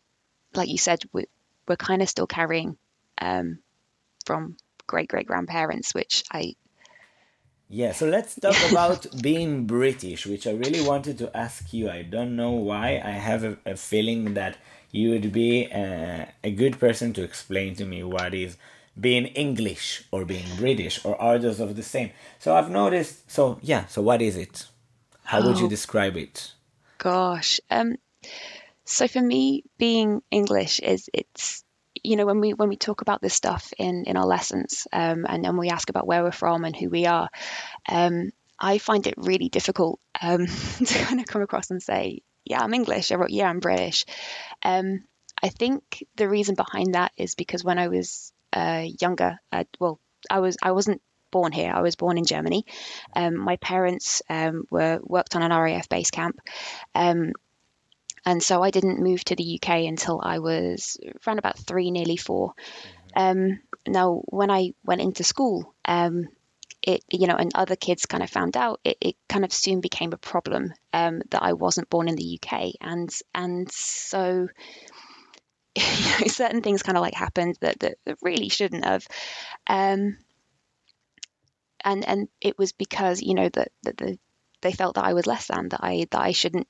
like 0.53 0.69
you 0.69 0.77
said, 0.77 1.03
we, 1.13 1.25
we're 1.67 1.75
kind 1.75 2.01
of 2.01 2.09
still 2.09 2.27
carrying 2.27 2.77
um, 3.19 3.59
from 4.25 4.57
great 4.85 5.09
great 5.09 5.27
grandparents, 5.27 5.93
which 5.93 6.23
I 6.31 6.55
Yeah, 7.69 7.91
so 7.91 8.07
let's 8.07 8.35
talk 8.35 8.57
about 8.71 9.21
being 9.21 9.65
British, 9.65 10.25
which 10.25 10.47
I 10.47 10.51
really 10.51 10.81
wanted 10.81 11.17
to 11.19 11.35
ask 11.35 11.73
you. 11.73 11.89
I 11.89 12.03
don't 12.03 12.35
know 12.35 12.51
why. 12.51 13.01
I 13.03 13.11
have 13.11 13.43
a, 13.43 13.57
a 13.65 13.75
feeling 13.75 14.33
that 14.35 14.57
you 14.91 15.11
would 15.11 15.31
be 15.31 15.65
a, 15.65 16.29
a, 16.43 16.51
good 16.51 16.79
person 16.79 17.13
to 17.13 17.23
explain 17.23 17.75
to 17.75 17.85
me 17.85 18.03
what 18.03 18.33
is 18.33 18.57
being 18.99 19.25
English 19.27 20.03
or 20.11 20.25
being 20.25 20.45
British 20.57 21.03
or 21.05 21.19
are 21.21 21.37
those 21.37 21.59
of 21.59 21.75
the 21.75 21.83
same. 21.83 22.11
So 22.39 22.55
I've 22.55 22.69
noticed. 22.69 23.29
So 23.29 23.59
yeah, 23.61 23.85
so 23.87 24.01
what 24.01 24.21
is 24.21 24.35
it? 24.37 24.65
How 25.23 25.45
would 25.45 25.59
you 25.59 25.65
oh. 25.65 25.69
describe 25.69 26.15
it? 26.15 26.53
Gosh, 26.97 27.59
um, 27.69 27.97
so 28.85 29.07
for 29.07 29.21
me, 29.21 29.63
being 29.77 30.21
English 30.31 30.79
is 30.79 31.09
it's 31.13 31.63
you 32.03 32.15
know 32.15 32.25
when 32.25 32.39
we 32.39 32.53
when 32.53 32.69
we 32.69 32.77
talk 32.77 33.01
about 33.01 33.21
this 33.21 33.33
stuff 33.33 33.73
in 33.77 34.05
in 34.05 34.17
our 34.17 34.25
lessons 34.25 34.87
um, 34.93 35.25
and 35.27 35.43
then 35.43 35.57
we 35.57 35.69
ask 35.69 35.89
about 35.89 36.07
where 36.07 36.23
we're 36.23 36.31
from 36.31 36.63
and 36.63 36.75
who 36.75 36.89
we 36.89 37.05
are 37.05 37.29
um, 37.89 38.31
i 38.59 38.77
find 38.77 39.07
it 39.07 39.15
really 39.17 39.49
difficult 39.49 39.99
um, 40.21 40.45
to 40.85 40.99
kind 40.99 41.19
of 41.19 41.25
come 41.25 41.41
across 41.41 41.71
and 41.71 41.81
say 41.81 42.21
yeah 42.45 42.61
i'm 42.61 42.73
english 42.73 43.11
or 43.11 43.27
yeah 43.29 43.49
i'm 43.49 43.59
british 43.59 44.05
um, 44.63 45.03
i 45.41 45.49
think 45.49 46.05
the 46.15 46.29
reason 46.29 46.55
behind 46.55 46.95
that 46.95 47.11
is 47.17 47.35
because 47.35 47.63
when 47.63 47.79
i 47.79 47.87
was 47.87 48.31
uh, 48.53 48.85
younger 49.01 49.39
uh, 49.51 49.63
well 49.79 49.99
i 50.29 50.39
was 50.39 50.57
i 50.61 50.71
wasn't 50.71 51.01
born 51.31 51.51
here 51.51 51.71
i 51.73 51.81
was 51.81 51.95
born 51.95 52.17
in 52.17 52.25
germany. 52.25 52.65
Um, 53.13 53.35
my 53.35 53.57
parents 53.57 54.21
um, 54.29 54.63
were 54.71 54.99
worked 55.03 55.35
on 55.35 55.43
an 55.43 55.51
raf 55.51 55.89
base 55.89 56.11
camp. 56.11 56.39
And 58.27 58.43
so 58.43 58.61
I 58.61 58.71
didn't 58.71 58.99
move 58.99 59.23
to 59.25 59.37
the 59.37 59.57
UK 59.57 59.85
until 59.87 60.19
I 60.21 60.39
was 60.39 60.97
around 61.25 61.39
about 61.39 61.57
three, 61.57 61.91
nearly 61.91 62.17
4 62.17 62.49
mm-hmm. 62.49 63.19
um, 63.21 63.59
now, 63.87 64.21
when 64.25 64.51
I 64.51 64.73
went 64.83 64.99
into 64.99 65.23
school, 65.23 65.73
um, 65.85 66.27
it 66.81 67.03
you 67.09 67.27
know, 67.27 67.35
and 67.35 67.51
other 67.55 67.75
kids 67.75 68.05
kind 68.05 68.21
of 68.21 68.29
found 68.29 68.57
out, 68.57 68.79
it, 68.83 68.97
it 68.99 69.15
kind 69.29 69.45
of 69.45 69.53
soon 69.53 69.79
became 69.79 70.13
a 70.13 70.17
problem 70.17 70.73
um, 70.93 71.21
that 71.29 71.41
I 71.41 71.53
wasn't 71.53 71.89
born 71.89 72.07
in 72.07 72.15
the 72.15 72.39
UK, 72.41 72.73
and 72.81 73.09
and 73.33 73.71
so 73.71 74.47
you 75.97 76.21
know, 76.21 76.27
certain 76.27 76.61
things 76.61 76.83
kind 76.83 76.97
of 76.97 77.01
like 77.01 77.13
happened 77.13 77.57
that 77.61 77.79
that, 77.79 77.97
that 78.05 78.17
really 78.21 78.49
shouldn't 78.49 78.85
have. 78.85 79.07
Um, 79.67 80.17
and 81.83 82.07
and 82.07 82.27
it 82.41 82.57
was 82.57 82.71
because 82.71 83.21
you 83.21 83.33
know 83.33 83.49
that, 83.49 83.71
that 83.83 83.97
the 83.97 84.17
they 84.61 84.71
felt 84.71 84.95
that 84.95 85.05
I 85.05 85.13
was 85.13 85.27
less 85.27 85.47
than 85.47 85.69
that 85.69 85.79
I 85.83 86.07
that 86.11 86.21
I 86.21 86.31
shouldn't 86.31 86.67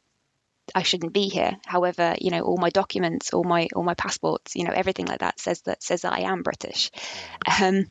I 0.76 0.84
shouldn't 0.84 1.14
be 1.14 1.30
here. 1.30 1.58
However, 1.66 2.16
you 2.20 2.30
know, 2.32 2.42
all 2.42 2.58
my 2.58 2.70
documents, 2.70 3.34
all 3.34 3.44
my 3.44 3.68
all 3.76 3.84
my 3.84 3.94
passports, 3.94 4.56
you 4.56 4.66
know, 4.66 4.74
everything 4.74 5.06
like 5.06 5.20
that 5.20 5.40
says 5.40 5.62
that 5.62 5.82
says 5.82 6.02
that 6.02 6.14
I 6.14 6.22
am 6.22 6.44
British. 6.44 6.92
Um, 7.62 7.90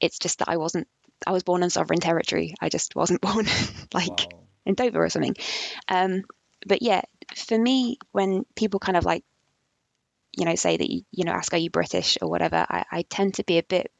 it's 0.00 0.18
just 0.18 0.40
that 0.40 0.48
I 0.48 0.56
wasn't. 0.56 0.88
I 1.26 1.30
was 1.30 1.44
born 1.44 1.62
in 1.62 1.70
sovereign 1.70 2.00
territory. 2.00 2.54
I 2.60 2.68
just 2.68 2.96
wasn't 2.96 3.20
born 3.28 3.46
like 3.94 4.08
wow. 4.32 4.40
in 4.66 4.74
Dover 4.74 5.04
or 5.04 5.08
something. 5.08 5.36
Um, 5.86 6.24
but 6.66 6.82
yeah, 6.82 7.02
for 7.34 7.56
me, 7.56 7.98
when 8.10 8.44
people 8.56 8.80
kind 8.80 8.96
of 8.96 9.04
like, 9.04 9.24
you 10.36 10.44
know, 10.44 10.54
say 10.54 10.76
that 10.76 10.90
you, 10.90 11.02
you 11.10 11.24
know, 11.24 11.32
ask 11.32 11.52
are 11.52 11.58
you 11.58 11.70
British 11.70 12.18
or 12.22 12.28
whatever, 12.28 12.64
I, 12.68 12.84
I 12.90 13.02
tend 13.02 13.34
to 13.34 13.44
be 13.44 13.58
a 13.58 13.62
bit. 13.62 13.90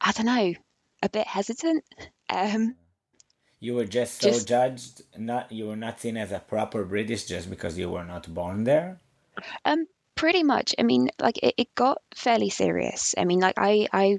I 0.00 0.12
don't 0.12 0.26
know, 0.26 0.54
a 1.02 1.08
bit 1.08 1.26
hesitant. 1.26 1.84
Um, 2.28 2.74
you 3.62 3.74
were 3.76 3.84
just 3.84 4.20
so 4.20 4.28
just, 4.28 4.48
judged 4.48 5.02
not 5.16 5.52
you 5.52 5.66
were 5.66 5.76
not 5.76 6.00
seen 6.00 6.16
as 6.16 6.32
a 6.32 6.40
proper 6.40 6.84
british 6.84 7.24
just 7.26 7.48
because 7.48 7.78
you 7.78 7.88
were 7.88 8.04
not 8.04 8.26
born 8.34 8.64
there 8.64 8.98
um 9.64 9.86
pretty 10.16 10.42
much 10.42 10.74
i 10.80 10.82
mean 10.82 11.08
like 11.20 11.38
it, 11.38 11.54
it 11.56 11.74
got 11.76 12.02
fairly 12.14 12.50
serious 12.50 13.14
i 13.16 13.24
mean 13.24 13.38
like 13.38 13.54
i 13.56 13.86
i 13.92 14.18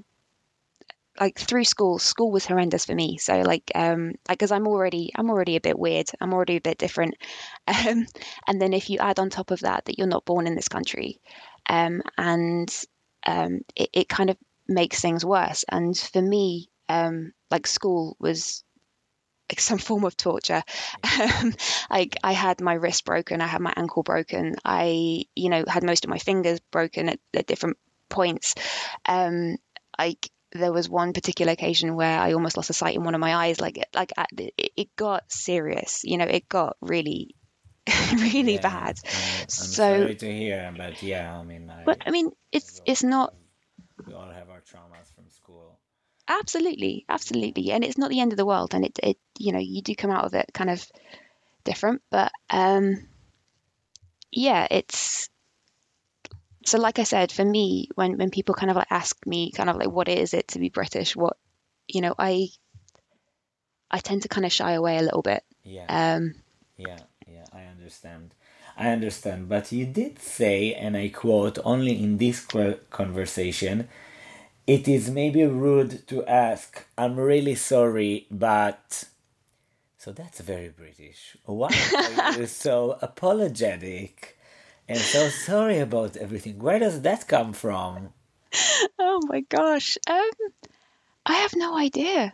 like 1.20 1.38
through 1.38 1.64
school 1.64 2.00
school 2.00 2.32
was 2.32 2.46
horrendous 2.46 2.86
for 2.86 2.96
me 2.96 3.18
so 3.18 3.42
like 3.42 3.72
um 3.76 4.08
like 4.28 4.38
because 4.38 4.52
i'm 4.52 4.68
already 4.68 5.12
i'm 5.16 5.30
already 5.30 5.56
a 5.56 5.62
bit 5.62 5.78
weird 5.78 6.10
i'm 6.20 6.34
already 6.34 6.58
a 6.58 6.62
bit 6.62 6.78
different 6.78 7.16
um 7.68 8.06
and 8.48 8.62
then 8.62 8.74
if 8.74 8.90
you 8.90 8.98
add 9.00 9.20
on 9.20 9.30
top 9.30 9.52
of 9.52 9.60
that 9.62 9.86
that 9.86 9.98
you're 9.98 10.08
not 10.08 10.26
born 10.26 10.48
in 10.48 10.56
this 10.56 10.68
country 10.68 11.20
um 11.70 12.02
and 12.18 12.84
um 13.28 13.62
it, 13.76 13.90
it 13.94 14.10
kind 14.10 14.30
of 14.30 14.38
makes 14.68 15.02
things 15.02 15.26
worse 15.26 15.66
and 15.70 15.98
for 15.98 16.22
me 16.22 16.70
um 16.90 17.32
like 17.52 17.68
school 17.68 18.16
was 18.20 18.64
like 19.52 19.60
some 19.60 19.78
form 19.78 20.04
of 20.04 20.18
torture. 20.18 20.64
Um, 21.20 21.54
like 21.90 22.16
I 22.24 22.32
had 22.32 22.62
my 22.62 22.74
wrist 22.74 23.06
broken, 23.06 23.42
I 23.42 23.48
had 23.48 23.62
my 23.62 23.74
ankle 23.76 24.04
broken, 24.04 24.56
I 24.66 25.26
you 25.36 25.50
know 25.50 25.64
had 25.68 25.84
most 25.84 26.06
of 26.06 26.10
my 26.10 26.18
fingers 26.18 26.60
broken 26.72 27.10
at, 27.10 27.20
at 27.34 27.46
different 27.48 27.78
points. 28.10 28.56
Um, 29.06 29.58
like 30.00 30.30
there 30.54 30.74
was 30.74 30.90
one 30.90 31.14
particular 31.14 31.52
occasion 31.54 31.96
where 31.96 32.20
I 32.20 32.34
almost 32.34 32.58
lost 32.58 32.70
a 32.70 32.74
sight 32.74 32.96
in 32.96 33.04
one 33.04 33.16
of 33.16 33.22
my 33.22 33.36
eyes. 33.36 33.60
Like 33.60 33.84
like 33.94 34.12
it, 34.38 34.72
it 34.76 34.96
got 34.96 35.32
serious. 35.32 36.04
You 36.04 36.18
know, 36.18 36.26
it 36.26 36.48
got 36.48 36.78
really 36.82 37.36
really 38.14 38.54
yeah, 38.54 38.62
bad. 38.62 39.00
I'm, 39.04 39.42
I'm 39.42 39.50
so 39.50 40.00
sorry 40.00 40.16
to 40.16 40.34
hear, 40.34 40.74
but 40.78 41.02
yeah, 41.04 41.38
I 41.38 41.44
mean, 41.44 41.70
I, 41.70 41.84
but 41.86 41.98
I 42.06 42.12
mean, 42.12 42.32
it's 42.52 42.82
it's 42.86 43.04
not. 43.04 43.34
We 44.08 44.14
all 44.14 44.30
have 44.30 44.50
our 44.50 44.62
traumas 44.62 45.14
from 45.16 45.30
school. 45.30 45.80
Absolutely, 46.28 47.06
absolutely, 47.10 47.72
and 47.72 47.84
it's 47.84 47.98
not 47.98 48.10
the 48.10 48.22
end 48.22 48.32
of 48.32 48.38
the 48.38 48.46
world, 48.46 48.74
and 48.74 48.86
it, 48.86 48.98
it 49.04 49.18
you 49.38 49.52
know 49.52 49.60
you 49.60 49.82
do 49.82 49.96
come 49.96 50.12
out 50.12 50.26
of 50.26 50.34
it 50.34 50.50
kind 50.54 50.70
of 50.70 50.86
different, 51.66 52.02
but 52.10 52.32
um, 52.50 53.08
yeah, 54.32 54.68
it's 54.72 55.30
so 56.66 56.78
like 56.80 57.00
I 57.00 57.04
said, 57.04 57.32
for 57.32 57.46
me, 57.46 57.90
when 57.96 58.18
when 58.18 58.30
people 58.30 58.56
kind 58.56 58.70
of 58.70 58.78
like 58.78 58.92
ask 58.92 59.26
me, 59.26 59.52
kind 59.52 59.70
of 59.70 59.78
like, 59.78 59.90
what 59.90 60.08
is 60.08 60.34
it 60.34 60.50
to 60.50 60.60
be 60.60 60.70
British? 60.70 61.16
What 61.16 61.38
you 61.88 62.02
know, 62.02 62.16
I 62.18 62.50
I 63.92 64.00
tend 64.00 64.24
to 64.24 64.28
kind 64.28 64.46
of 64.46 64.52
shy 64.52 64.72
away 64.72 64.98
a 64.98 65.02
little 65.02 65.22
bit. 65.22 65.44
Yeah. 65.64 65.86
Um, 65.88 66.36
yeah, 66.78 67.00
yeah, 67.28 67.46
I 67.54 67.64
understand. 67.66 68.34
I 68.76 68.90
understand, 68.90 69.50
but 69.50 69.72
you 69.72 69.86
did 69.86 70.20
say, 70.20 70.74
and 70.74 70.98
I 70.98 71.10
quote, 71.10 71.60
only 71.64 72.04
in 72.04 72.18
this 72.18 72.44
conversation, 72.90 73.88
it 74.66 74.88
is 74.88 75.12
maybe 75.12 75.44
rude 75.44 76.08
to 76.08 76.26
ask, 76.26 76.84
I'm 76.98 77.20
really 77.20 77.56
sorry, 77.56 78.26
but. 78.32 79.04
So 80.00 80.12
that's 80.12 80.42
very 80.42 80.70
British. 80.70 81.38
Why 81.46 81.70
are 81.96 82.40
you 82.40 82.48
so 82.66 82.98
apologetic 83.02 84.38
and 84.88 85.00
so 85.00 85.30
sorry 85.30 85.80
about 85.80 86.18
everything? 86.18 86.60
Where 86.60 86.80
does 86.80 87.02
that 87.02 87.28
come 87.28 87.54
from? 87.54 88.10
Oh 89.00 89.20
my 89.28 89.42
gosh. 89.42 89.98
Um, 90.10 90.30
I 91.26 91.34
have 91.34 91.56
no 91.56 91.78
idea. 91.78 92.34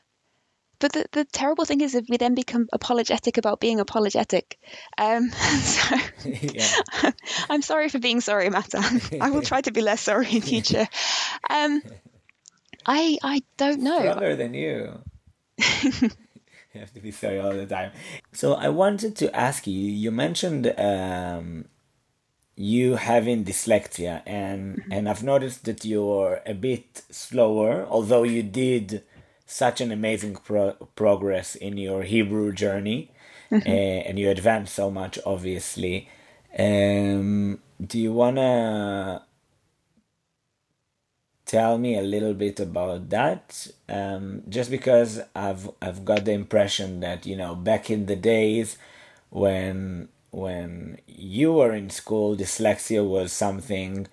But 0.80 0.94
the, 0.94 1.06
the 1.12 1.26
terrible 1.26 1.66
thing 1.66 1.82
is 1.82 1.94
if 1.94 2.06
we 2.10 2.16
then 2.18 2.36
become 2.36 2.70
apologetic 2.72 3.38
about 3.38 3.60
being 3.60 3.80
apologetic. 3.80 4.58
Um, 4.98 5.30
so 5.62 5.96
yeah. 6.26 6.68
I'm 7.50 7.62
sorry 7.62 7.90
for 7.90 8.00
being 8.00 8.22
sorry, 8.22 8.50
Matan. 8.50 9.02
I 9.22 9.30
will 9.30 9.42
try 9.42 9.62
to 9.62 9.72
be 9.72 9.82
less 9.82 10.02
sorry 10.02 10.32
in 10.32 10.42
future. 10.42 10.88
Um, 11.50 11.82
I 12.86 13.18
I 13.22 13.44
don't 13.58 13.82
know. 13.82 14.00
Stronger 14.00 14.36
than 14.38 14.54
you. 14.54 15.00
you 15.58 16.80
have 16.80 16.94
to 16.94 17.02
be 17.02 17.12
sorry 17.12 17.40
all 17.40 17.52
the 17.52 17.66
time. 17.66 17.92
So 18.32 18.54
I 18.54 18.70
wanted 18.70 19.18
to 19.18 19.36
ask 19.36 19.68
you. 19.68 19.74
You 19.74 20.12
mentioned 20.12 20.74
um, 20.78 21.66
you 22.62 22.96
having 22.96 23.46
dyslexia, 23.46 24.22
and 24.26 24.76
mm-hmm. 24.76 24.92
and 24.92 25.08
I've 25.08 25.24
noticed 25.24 25.64
that 25.64 25.86
you're 25.86 26.42
a 26.46 26.54
bit 26.54 27.04
slower, 27.10 27.88
although 27.90 28.24
you 28.24 28.44
did 28.44 29.02
such 29.46 29.80
an 29.80 29.94
amazing 29.94 30.36
pro- 30.36 30.74
progress 30.96 31.56
in 31.56 31.78
your 31.78 32.04
Hebrew 32.04 32.52
journey, 32.52 33.12
mm-hmm. 33.50 33.66
uh, 33.66 34.00
and 34.08 34.20
you 34.20 34.30
advanced 34.30 34.76
so 34.76 34.92
much, 34.92 35.18
obviously. 35.26 36.10
Um, 36.58 37.60
do 37.82 37.98
you 37.98 38.12
wanna 38.12 39.24
tell 41.46 41.78
me 41.78 41.98
a 41.98 42.02
little 42.02 42.34
bit 42.34 42.60
about 42.60 43.10
that 43.10 43.68
um, 43.88 44.44
just 44.50 44.70
because 44.70 45.22
I've 45.34 45.70
I've 45.82 46.04
got 46.04 46.26
the 46.26 46.34
impression 46.34 47.00
that 47.00 47.26
you 47.26 47.38
know 47.38 47.56
back 47.56 47.90
in 47.90 48.06
the 48.06 48.18
days 48.18 48.78
when 49.30 50.10
when 50.32 51.00
you 51.08 51.54
were 51.54 51.74
in 51.74 51.90
school 51.90 52.36
dyslexia 52.36 53.08
was 53.08 53.32
something 53.32 54.08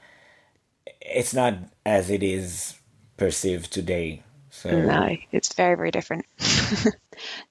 it's 1.00 1.35
not 1.35 1.55
as 1.85 2.11
it 2.11 2.22
is 2.22 2.79
perceived 3.16 3.72
today 3.72 4.22
so. 4.50 4.70
No 4.70 5.16
it's 5.33 5.55
very 5.55 5.76
very 5.76 5.90
different. 5.90 6.24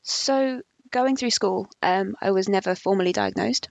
So 0.01 0.61
going 0.91 1.15
through 1.15 1.31
school 1.31 1.67
um, 1.81 2.15
I 2.21 2.31
was 2.31 2.47
never 2.47 2.75
formally 2.75 3.11
diagnosed 3.11 3.69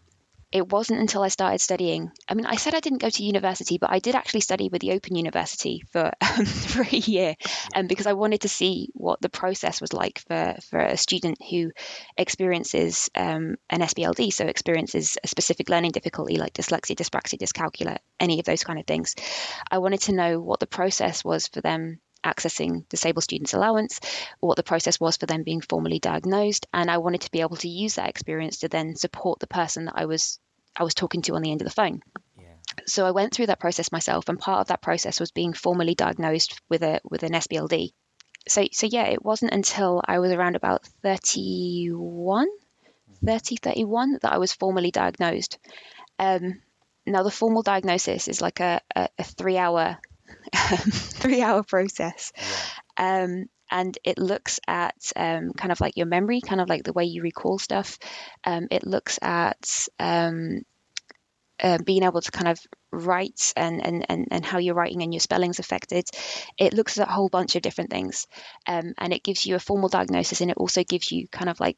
it 0.54 0.70
wasn't 0.70 1.00
until 1.00 1.24
I 1.24 1.28
started 1.28 1.60
studying. 1.60 2.12
I 2.28 2.34
mean, 2.34 2.46
I 2.46 2.54
said 2.54 2.76
I 2.76 2.80
didn't 2.80 3.00
go 3.00 3.10
to 3.10 3.24
university, 3.24 3.76
but 3.76 3.90
I 3.90 3.98
did 3.98 4.14
actually 4.14 4.42
study 4.42 4.68
with 4.68 4.80
the 4.80 4.92
Open 4.92 5.16
University 5.16 5.82
for 5.90 6.12
um, 6.20 6.46
for 6.46 6.82
a 6.82 6.96
year, 6.96 7.34
um, 7.74 7.88
because 7.88 8.06
I 8.06 8.12
wanted 8.12 8.42
to 8.42 8.48
see 8.48 8.90
what 8.94 9.20
the 9.20 9.28
process 9.28 9.80
was 9.80 9.92
like 9.92 10.20
for 10.20 10.54
for 10.70 10.78
a 10.78 10.96
student 10.96 11.38
who 11.50 11.72
experiences 12.16 13.10
um, 13.16 13.56
an 13.68 13.80
SpLD, 13.80 14.32
so 14.32 14.46
experiences 14.46 15.18
a 15.24 15.26
specific 15.26 15.68
learning 15.68 15.90
difficulty 15.90 16.36
like 16.36 16.54
dyslexia, 16.54 16.94
dyspraxia, 16.94 17.36
dyscalculia, 17.36 17.98
any 18.20 18.38
of 18.38 18.46
those 18.46 18.62
kind 18.62 18.78
of 18.78 18.86
things. 18.86 19.16
I 19.72 19.78
wanted 19.78 20.02
to 20.02 20.14
know 20.14 20.40
what 20.40 20.60
the 20.60 20.68
process 20.68 21.24
was 21.24 21.48
for 21.48 21.62
them 21.62 21.98
accessing 22.24 22.88
disabled 22.88 23.24
students 23.24 23.54
allowance, 23.54 24.00
what 24.38 24.56
the 24.56 24.62
process 24.62 25.00
was 25.00 25.16
for 25.16 25.26
them 25.26 25.42
being 25.42 25.60
formally 25.60 25.98
diagnosed, 25.98 26.66
and 26.72 26.88
I 26.88 26.98
wanted 26.98 27.22
to 27.22 27.30
be 27.32 27.40
able 27.40 27.56
to 27.56 27.68
use 27.68 27.96
that 27.96 28.08
experience 28.08 28.58
to 28.58 28.68
then 28.68 28.94
support 28.94 29.40
the 29.40 29.48
person 29.48 29.86
that 29.86 29.94
I 29.96 30.06
was 30.06 30.38
I 30.76 30.82
was 30.84 30.94
talking 30.94 31.22
to 31.22 31.34
on 31.34 31.42
the 31.42 31.50
end 31.52 31.60
of 31.60 31.66
the 31.66 31.74
phone. 31.74 32.00
So 32.86 33.06
I 33.06 33.12
went 33.12 33.32
through 33.32 33.46
that 33.46 33.60
process 33.60 33.92
myself, 33.92 34.28
and 34.28 34.38
part 34.38 34.60
of 34.60 34.66
that 34.68 34.82
process 34.82 35.20
was 35.20 35.30
being 35.30 35.52
formally 35.52 35.94
diagnosed 35.94 36.60
with 36.68 36.82
a 36.82 37.00
with 37.04 37.22
an 37.22 37.32
SpLD. 37.32 37.92
So 38.48 38.66
so 38.72 38.86
yeah, 38.86 39.06
it 39.06 39.24
wasn't 39.24 39.54
until 39.54 40.02
I 40.04 40.18
was 40.18 40.32
around 40.32 40.56
about 40.56 40.86
31, 41.02 42.48
30, 43.24 43.56
31 43.56 44.18
that 44.22 44.32
I 44.32 44.38
was 44.38 44.52
formally 44.52 44.90
diagnosed. 44.90 45.58
Um, 46.18 46.60
now 47.06 47.22
the 47.22 47.30
formal 47.30 47.62
diagnosis 47.62 48.28
is 48.28 48.40
like 48.40 48.60
a, 48.60 48.80
a, 48.94 49.08
a 49.18 49.24
three 49.24 49.56
hour 49.56 49.98
three 50.54 51.42
hour 51.42 51.62
process. 51.62 52.32
Um, 52.96 53.46
and 53.74 53.98
it 54.04 54.18
looks 54.18 54.60
at 54.68 54.94
um, 55.16 55.52
kind 55.52 55.72
of 55.72 55.80
like 55.80 55.96
your 55.96 56.06
memory, 56.06 56.40
kind 56.40 56.60
of 56.60 56.68
like 56.68 56.84
the 56.84 56.92
way 56.92 57.06
you 57.06 57.22
recall 57.22 57.58
stuff. 57.58 57.98
Um, 58.44 58.68
it 58.70 58.86
looks 58.86 59.18
at 59.20 59.88
um, 59.98 60.60
uh, 61.60 61.78
being 61.84 62.04
able 62.04 62.20
to 62.20 62.30
kind 62.30 62.46
of 62.46 62.60
write 62.92 63.52
and, 63.56 63.84
and, 63.84 64.06
and, 64.08 64.28
and 64.30 64.46
how 64.46 64.58
your 64.58 64.76
writing 64.76 65.02
and 65.02 65.12
your 65.12 65.18
spelling's 65.18 65.58
affected. 65.58 66.04
It 66.56 66.72
looks 66.72 66.98
at 66.98 67.08
a 67.08 67.10
whole 67.10 67.28
bunch 67.28 67.56
of 67.56 67.62
different 67.62 67.90
things. 67.90 68.28
Um, 68.68 68.94
and 68.96 69.12
it 69.12 69.24
gives 69.24 69.44
you 69.44 69.56
a 69.56 69.58
formal 69.60 69.88
diagnosis 69.88 70.40
and 70.40 70.52
it 70.52 70.56
also 70.56 70.84
gives 70.84 71.10
you 71.10 71.26
kind 71.26 71.50
of 71.50 71.58
like 71.58 71.76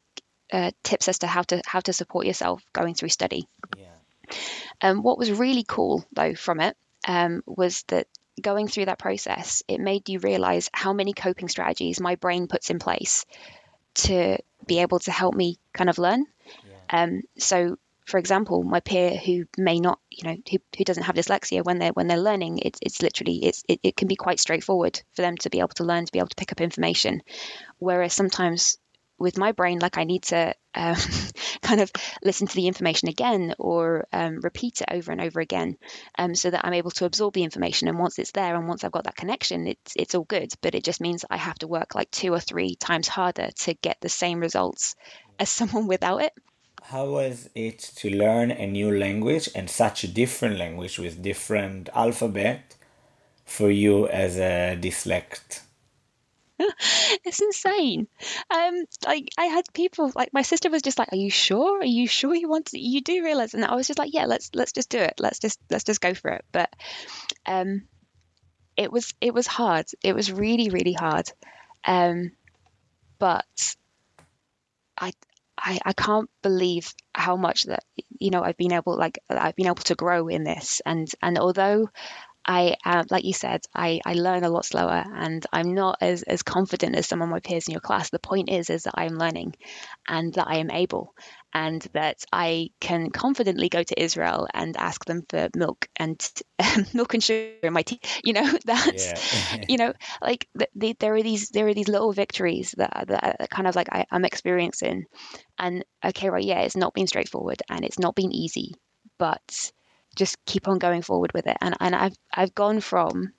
uh, 0.53 0.69
tips 0.83 1.07
as 1.07 1.19
to 1.19 1.27
how 1.27 1.41
to 1.41 1.63
how 1.65 1.79
to 1.79 1.93
support 1.93 2.27
yourself 2.27 2.63
going 2.73 2.93
through 2.93 3.09
study. 3.09 3.47
Yeah. 3.75 4.37
Um, 4.81 5.01
what 5.01 5.17
was 5.17 5.31
really 5.31 5.65
cool 5.67 6.05
though 6.13 6.35
from 6.35 6.59
it 6.59 6.77
um, 7.07 7.41
was 7.47 7.83
that 7.87 8.05
going 8.41 8.67
through 8.67 8.85
that 8.85 8.99
process, 8.99 9.63
it 9.67 9.79
made 9.79 10.09
you 10.09 10.19
realize 10.19 10.69
how 10.73 10.93
many 10.93 11.13
coping 11.13 11.47
strategies 11.47 11.99
my 11.99 12.15
brain 12.15 12.47
puts 12.47 12.69
in 12.69 12.79
place 12.79 13.25
to 13.95 14.37
be 14.65 14.79
able 14.79 14.99
to 14.99 15.11
help 15.11 15.33
me 15.33 15.57
kind 15.73 15.89
of 15.89 15.97
learn. 15.97 16.25
Yeah. 16.45 17.03
Um, 17.03 17.21
so, 17.37 17.77
for 18.05 18.19
example, 18.19 18.63
my 18.63 18.79
peer 18.79 19.17
who 19.17 19.45
may 19.57 19.79
not, 19.79 19.99
you 20.09 20.29
know, 20.29 20.37
who, 20.49 20.57
who 20.77 20.83
doesn't 20.83 21.03
have 21.03 21.15
dyslexia 21.15 21.63
when 21.63 21.79
they're 21.79 21.91
when 21.91 22.07
they're 22.07 22.17
learning, 22.17 22.59
it's 22.59 22.79
it's 22.81 23.01
literally 23.01 23.45
it's 23.45 23.63
it, 23.67 23.79
it 23.83 23.97
can 23.97 24.07
be 24.07 24.15
quite 24.15 24.39
straightforward 24.39 25.01
for 25.13 25.23
them 25.23 25.35
to 25.37 25.49
be 25.49 25.59
able 25.59 25.69
to 25.69 25.83
learn, 25.83 26.05
to 26.05 26.11
be 26.11 26.19
able 26.19 26.29
to 26.29 26.35
pick 26.35 26.51
up 26.51 26.61
information. 26.61 27.21
Whereas 27.79 28.13
sometimes 28.13 28.77
with 29.19 29.37
my 29.37 29.51
brain, 29.51 29.79
like 29.79 29.97
I 29.97 30.03
need 30.03 30.23
to 30.23 30.53
um, 30.75 30.95
kind 31.61 31.81
of 31.81 31.91
listen 32.23 32.47
to 32.47 32.55
the 32.55 32.67
information 32.67 33.09
again 33.09 33.55
or 33.57 34.07
um, 34.13 34.39
repeat 34.41 34.81
it 34.81 34.89
over 34.91 35.11
and 35.11 35.21
over 35.21 35.39
again, 35.39 35.77
um, 36.17 36.35
so 36.35 36.49
that 36.49 36.65
I'm 36.65 36.73
able 36.73 36.91
to 36.91 37.05
absorb 37.05 37.33
the 37.33 37.43
information. 37.43 37.87
And 37.87 37.99
once 37.99 38.19
it's 38.19 38.31
there, 38.31 38.55
and 38.55 38.67
once 38.67 38.83
I've 38.83 38.91
got 38.91 39.05
that 39.05 39.15
connection, 39.15 39.67
it's 39.67 39.93
it's 39.95 40.15
all 40.15 40.23
good. 40.23 40.51
But 40.61 40.75
it 40.75 40.83
just 40.83 41.01
means 41.01 41.25
I 41.29 41.37
have 41.37 41.59
to 41.59 41.67
work 41.67 41.95
like 41.95 42.11
two 42.11 42.33
or 42.33 42.39
three 42.39 42.75
times 42.75 43.07
harder 43.07 43.49
to 43.63 43.73
get 43.73 43.97
the 44.01 44.09
same 44.09 44.39
results 44.39 44.95
as 45.39 45.49
someone 45.57 45.87
without 45.87 46.21
it. 46.21 46.33
How 46.83 47.09
was 47.09 47.49
it 47.53 47.79
to 47.97 48.09
learn 48.09 48.51
a 48.51 48.65
new 48.65 48.97
language 48.97 49.49
and 49.55 49.69
such 49.69 50.03
a 50.03 50.07
different 50.07 50.57
language 50.57 50.99
with 50.99 51.21
different 51.21 51.89
alphabet 51.93 52.75
for 53.45 53.69
you 53.69 54.07
as 54.07 54.37
a 54.37 54.77
dyslexic? 54.79 55.66
it's 57.25 57.41
insane. 57.41 58.07
Um, 58.49 58.85
like 59.05 59.29
I 59.37 59.45
had 59.45 59.65
people 59.73 60.11
like 60.15 60.33
my 60.33 60.41
sister 60.41 60.69
was 60.69 60.81
just 60.81 60.99
like, 60.99 61.11
"Are 61.11 61.17
you 61.17 61.29
sure? 61.29 61.79
Are 61.79 61.85
you 61.85 62.07
sure 62.07 62.33
you 62.33 62.49
want 62.49 62.67
to? 62.67 62.79
You 62.79 63.01
do 63.01 63.23
realize?" 63.23 63.53
And 63.53 63.63
I 63.63 63.75
was 63.75 63.87
just 63.87 63.99
like, 63.99 64.13
"Yeah, 64.13 64.25
let's 64.25 64.49
let's 64.53 64.71
just 64.71 64.89
do 64.89 64.99
it. 64.99 65.15
Let's 65.19 65.39
just 65.39 65.59
let's 65.69 65.83
just 65.83 66.01
go 66.01 66.13
for 66.13 66.31
it." 66.31 66.45
But 66.51 66.69
um, 67.45 67.87
it 68.75 68.91
was 68.91 69.13
it 69.21 69.33
was 69.33 69.47
hard. 69.47 69.85
It 70.03 70.15
was 70.15 70.31
really 70.31 70.69
really 70.69 70.93
hard. 70.93 71.31
Um, 71.85 72.31
but 73.19 73.75
I 74.99 75.11
I 75.57 75.79
I 75.85 75.93
can't 75.93 76.29
believe 76.41 76.93
how 77.13 77.35
much 77.35 77.63
that 77.63 77.83
you 78.19 78.29
know 78.31 78.43
I've 78.43 78.57
been 78.57 78.73
able 78.73 78.97
like 78.97 79.19
I've 79.29 79.55
been 79.55 79.67
able 79.67 79.75
to 79.75 79.95
grow 79.95 80.27
in 80.27 80.43
this 80.43 80.81
and 80.85 81.07
and 81.21 81.37
although 81.37 81.89
I, 82.47 82.75
uh, 82.85 83.03
like 83.09 83.25
you 83.25 83.33
said, 83.33 83.61
I, 83.75 83.99
I 84.05 84.13
learn 84.13 84.43
a 84.43 84.49
lot 84.49 84.65
slower 84.65 85.03
and 85.05 85.45
I'm 85.51 85.73
not 85.73 85.97
as, 86.01 86.23
as 86.23 86.43
confident 86.43 86.95
as 86.95 87.07
some 87.07 87.21
of 87.21 87.29
my 87.29 87.39
peers 87.41 87.67
in 87.67 87.73
your 87.73 87.81
class. 87.81 88.09
The 88.09 88.19
point 88.19 88.49
is, 88.49 88.69
is 88.69 88.83
that 88.83 88.93
I 88.95 89.05
am 89.05 89.17
learning 89.17 89.55
and 90.07 90.33
that 90.35 90.47
I 90.47 90.57
am 90.57 90.71
able 90.71 91.13
and 91.53 91.81
that 91.93 92.17
I 92.31 92.69
can 92.79 93.09
confidently 93.09 93.67
go 93.69 93.83
to 93.83 94.01
Israel 94.01 94.47
and 94.53 94.77
ask 94.77 95.03
them 95.05 95.23
for 95.29 95.49
milk 95.55 95.87
and 95.97 96.19
milk 96.93 97.13
and 97.13 97.23
sugar 97.23 97.57
in 97.63 97.73
my 97.73 97.81
tea. 97.81 97.99
You 98.23 98.33
know, 98.33 98.57
that's, 98.65 99.13
Yeah. 99.53 99.63
you 99.67 99.77
know, 99.77 99.93
like 100.21 100.47
the, 100.55 100.67
the, 100.75 100.95
there 100.99 101.15
are 101.15 101.23
these, 101.23 101.49
there 101.49 101.67
are 101.67 101.73
these 101.73 101.89
little 101.89 102.13
victories 102.13 102.73
that, 102.77 103.05
that 103.07 103.49
kind 103.49 103.67
of 103.67 103.75
like 103.75 103.89
I, 103.91 104.05
I'm 104.11 104.25
experiencing 104.25 105.05
and 105.59 105.83
okay, 106.05 106.29
right. 106.29 106.43
Yeah. 106.43 106.61
It's 106.61 106.77
not 106.77 106.93
been 106.93 107.07
straightforward 107.07 107.61
and 107.69 107.83
it's 107.83 107.99
not 107.99 108.15
been 108.15 108.31
easy, 108.31 108.73
but 109.19 109.71
just 110.17 110.43
keep 110.45 110.67
on 110.67 110.79
going 110.79 111.01
forward 111.01 111.31
with 111.33 111.47
it. 111.47 111.57
And 111.61 111.75
and 111.79 111.95
I've 111.95 112.15
I've 112.33 112.53
gone 112.55 112.81
from 112.81 113.33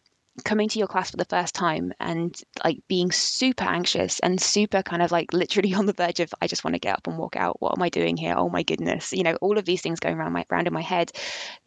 coming 0.45 0.69
to 0.69 0.79
your 0.79 0.89
class 0.89 1.11
for 1.11 1.17
the 1.17 1.25
first 1.25 1.55
time 1.55 1.93
and 1.99 2.41
like 2.65 2.79
being 2.87 3.11
super 3.11 3.65
anxious 3.65 4.21
and 4.21 4.41
super 4.41 4.83
kind 4.83 5.03
of 5.03 5.11
like 5.11 5.33
literally 5.33 5.75
on 5.79 5.87
the 5.87 5.93
verge 5.93 6.21
of 6.21 6.33
I 6.41 6.47
just 6.47 6.65
want 6.65 6.75
to 6.75 6.81
get 6.81 6.97
up 6.97 7.07
and 7.07 7.19
walk 7.19 7.37
out. 7.37 7.61
What 7.61 7.77
am 7.77 7.83
I 7.83 7.89
doing 7.89 8.17
here? 8.17 8.35
Oh 8.37 8.49
my 8.49 8.63
goodness. 8.63 9.13
You 9.13 9.25
know, 9.25 9.37
all 9.41 9.59
of 9.59 9.65
these 9.65 9.83
things 9.83 10.01
going 10.01 10.17
around 10.17 10.33
my 10.33 10.45
around 10.51 10.67
in 10.67 10.73
my 10.73 10.83
head 10.83 11.13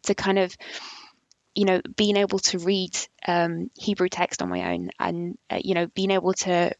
to 0.04 0.14
kind 0.14 0.38
of 0.38 0.56
you 1.54 1.64
know 1.64 1.80
being 1.96 2.16
able 2.16 2.38
to 2.38 2.58
read 2.58 2.96
um, 3.26 3.70
Hebrew 3.78 4.08
text 4.08 4.42
on 4.42 4.48
my 4.48 4.72
own 4.72 4.90
and 4.98 5.38
uh, 5.50 5.60
you 5.62 5.74
know 5.74 5.86
being 5.88 6.10
able 6.10 6.32
to 6.34 6.72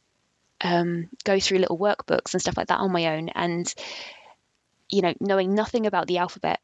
um, 0.63 1.09
go 1.25 1.39
through 1.41 1.59
little 1.59 1.79
workbooks 1.79 2.33
and 2.33 2.41
stuff 2.41 2.57
like 2.57 2.69
that 2.69 2.79
on 2.81 2.93
my 2.93 3.17
own 3.17 3.29
and 3.31 3.73
you 4.89 5.03
know 5.03 5.13
knowing 5.21 5.55
nothing 5.55 5.87
about 5.87 6.07
the 6.07 6.19
alphabet 6.19 6.61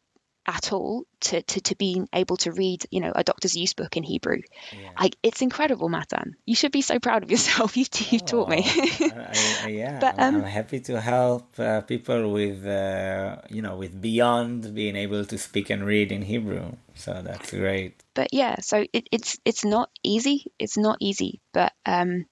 at 0.49 0.73
all 0.73 1.05
to, 1.21 1.43
to, 1.43 1.61
to 1.61 1.77
being 1.77 2.09
able 2.15 2.39
to 2.39 2.51
read, 2.51 2.87
you 2.91 3.01
know, 3.01 3.13
a 3.15 3.23
Dr. 3.23 3.49
Seuss 3.49 3.77
book 3.77 3.99
in 3.99 4.03
Hebrew. 4.03 4.41
Yeah. 4.73 4.89
Like 4.99 5.15
it's 5.23 5.43
incredible, 5.43 5.91
Matan. 5.91 6.37
You 6.47 6.55
should 6.55 6.73
be 6.73 6.81
so 6.81 6.99
proud 6.99 7.23
of 7.23 7.31
yourself. 7.31 7.77
You've, 7.77 7.91
you've 8.11 8.25
taught 8.25 8.49
me. 8.49 8.65
Oh, 8.65 9.11
I, 9.13 9.61
I, 9.65 9.69
yeah, 9.69 9.99
But, 10.01 10.15
I'm, 10.19 10.37
um, 10.37 10.41
I'm 10.43 10.49
happy 10.49 10.81
to 10.81 11.01
help 11.01 11.61
uh, 11.61 11.83
people 11.83 12.33
with, 12.33 12.67
uh, 12.67 13.37
you 13.51 13.61
know, 13.61 13.77
with 13.77 14.01
beyond 14.01 14.75
being 14.75 14.97
able 14.97 15.27
to 15.27 15.37
speak 15.37 15.69
and 15.69 15.85
read 15.85 16.11
in 16.11 16.23
Hebrew. 16.23 16.73
So 16.95 17.21
that's 17.23 17.51
great. 17.51 18.03
but 18.15 18.33
yeah, 18.33 18.57
so 18.61 18.85
it, 18.93 19.09
it's 19.13 19.39
it's 19.45 19.65
not 19.65 19.91
easy. 20.03 20.47
It's 20.59 20.79
not 20.79 20.97
easy, 20.99 21.41
but 21.53 21.73
um, 21.85 22.27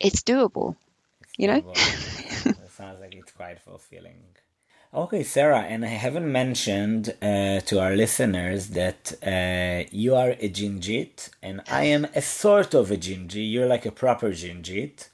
it's 0.00 0.22
doable. 0.22 0.76
You 1.38 1.46
know? 1.48 1.72
It 2.46 2.70
sounds 2.70 3.00
like 3.00 3.14
it's 3.14 3.32
quite 3.32 3.58
fulfilling. 3.60 4.22
Okay, 4.94 5.24
Sarah, 5.24 5.62
and 5.62 5.84
I 5.84 5.88
haven't 5.88 6.30
mentioned 6.30 7.14
uh, 7.20 7.60
to 7.60 7.80
our 7.80 7.96
listeners 7.96 8.68
that 8.68 9.12
uh, 9.26 9.88
you 9.90 10.14
are 10.14 10.30
a 10.30 10.48
Gingit, 10.48 11.30
and 11.42 11.60
I 11.68 11.84
am 11.84 12.06
a 12.14 12.22
sort 12.22 12.72
of 12.72 12.90
a 12.92 12.96
Gingi. 12.96 13.50
You're 13.50 13.66
like 13.66 13.84
a 13.84 13.90
proper 13.90 14.30
Gingit. 14.30 15.08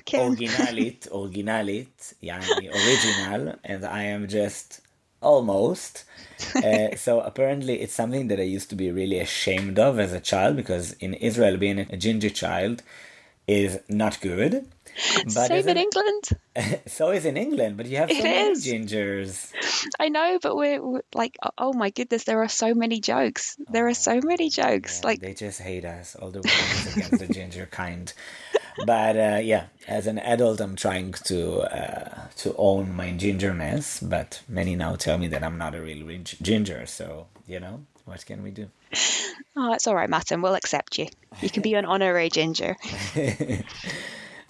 Okay. 0.00 0.18
Originalit, 0.18 1.08
originalit, 1.08 2.14
yani 2.22 2.68
original, 2.70 3.54
and 3.64 3.86
I 3.86 4.02
am 4.04 4.28
just 4.28 4.82
almost. 5.22 6.04
Uh, 6.54 6.94
so 6.96 7.20
apparently, 7.20 7.80
it's 7.80 7.94
something 7.94 8.28
that 8.28 8.38
I 8.38 8.44
used 8.44 8.68
to 8.70 8.76
be 8.76 8.90
really 8.92 9.18
ashamed 9.18 9.78
of 9.78 9.98
as 9.98 10.12
a 10.12 10.20
child 10.20 10.56
because 10.56 10.92
in 11.00 11.14
Israel, 11.14 11.56
being 11.56 11.78
a 11.78 11.96
ginger 11.96 12.30
child 12.30 12.82
is 13.46 13.78
not 13.88 14.20
good. 14.20 14.66
But 15.24 15.48
Same 15.48 15.68
in 15.68 15.76
England. 15.86 16.22
so 16.86 17.10
is 17.10 17.24
in 17.24 17.36
England, 17.36 17.76
but 17.76 17.86
you 17.86 17.96
have 17.96 18.10
so 18.10 18.16
It 18.16 18.22
many 18.22 18.50
is. 18.50 18.64
gingers. 18.64 19.52
I 19.98 20.08
know, 20.08 20.38
but 20.40 20.54
we're, 20.56 20.80
we're 20.80 21.02
like, 21.14 21.36
oh- 21.42 21.50
oh 21.58 21.72
my 21.72 21.90
goodness, 21.90 22.24
there 22.24 22.40
are 22.42 22.48
so 22.48 22.74
many 22.74 23.00
jokes. 23.00 23.56
There 23.68 23.88
are 23.88 23.94
so 23.94 24.20
many 24.22 24.50
jokes. 24.50 25.00
Yeah, 25.02 25.06
Like, 25.08 25.20
they 25.20 25.34
just 25.34 25.60
hate 25.60 25.84
us. 25.84 26.14
All 26.14 26.30
the 26.30 26.40
women 26.42 26.92
against 27.08 27.18
the 27.26 27.32
ginger 27.34 27.66
kind. 27.66 28.12
But 28.86 29.16
uh, 29.16 29.40
yeah, 29.42 29.66
as 29.88 30.06
an 30.06 30.18
adult, 30.18 30.60
I'm 30.60 30.74
trying 30.76 31.12
to 31.24 31.60
uh, 31.62 32.28
to 32.38 32.54
own 32.56 32.92
my 32.94 33.08
gingerness. 33.12 33.98
But 34.08 34.42
many 34.48 34.74
now 34.76 34.96
tell 34.96 35.16
me 35.18 35.28
that 35.28 35.42
I'm 35.44 35.58
not 35.58 35.74
a 35.76 35.80
real 35.80 36.06
ginger. 36.42 36.84
So 36.86 37.26
you 37.46 37.60
know, 37.60 37.84
what 38.04 38.26
can 38.26 38.42
we 38.42 38.50
do? 38.50 38.70
oh, 39.56 39.72
it's 39.74 39.86
all 39.86 39.94
right, 39.94 40.10
Matan. 40.10 40.42
We'll 40.42 40.54
accept 40.54 40.98
you. 40.98 41.08
You 41.40 41.50
can 41.50 41.62
be 41.62 41.74
an 41.74 41.84
honorary 41.84 42.30
ginger. 42.30 42.76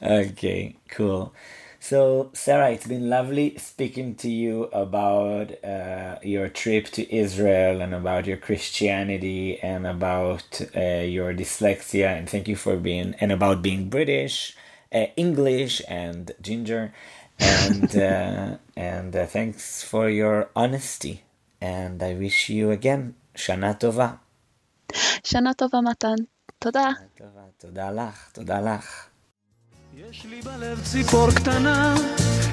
Okay, 0.03 0.77
cool. 0.89 1.33
So, 1.81 2.31
Sarah, 2.35 2.71
it's 2.73 2.87
been 2.87 3.09
lovely 3.09 3.57
speaking 3.57 4.15
to 4.17 4.31
you 4.31 4.65
about 4.65 5.53
uh, 5.65 6.19
your 6.23 6.49
trip 6.49 6.87
to 6.89 7.15
Israel 7.15 7.81
and 7.81 7.95
about 7.95 8.27
your 8.27 8.37
Christianity 8.37 9.59
and 9.61 9.87
about 9.87 10.61
uh, 10.77 10.81
your 11.09 11.33
dyslexia. 11.33 12.19
And 12.19 12.29
thank 12.29 12.49
you 12.49 12.57
for 12.57 12.77
being, 12.77 13.15
and 13.21 13.33
about 13.33 13.63
being 13.63 13.89
British, 13.89 14.55
uh, 14.93 15.07
English, 15.17 15.81
and 15.89 16.33
ginger. 16.43 16.93
And, 17.39 17.97
uh, 17.97 18.57
and 18.77 19.15
uh, 19.17 19.27
thanks 19.27 19.83
for 19.83 20.11
your 20.11 20.51
honesty. 20.55 21.23
And 21.63 22.03
I 22.03 22.15
wish 22.15 22.51
you 22.51 22.71
again, 22.73 23.15
Shana 23.35 23.79
Tova. 23.79 24.19
Shana 25.23 25.55
Tova, 25.55 25.81
Matan. 25.83 26.27
תודה. 26.59 26.91
תודה 27.59 27.91
לך, 27.91 28.31
תודה 28.33 28.61
לך. 28.61 29.07
יש 29.95 30.25
לי 30.25 30.43
בלב 30.43 30.81
ציפור 30.85 31.31
קטנה 31.31 31.95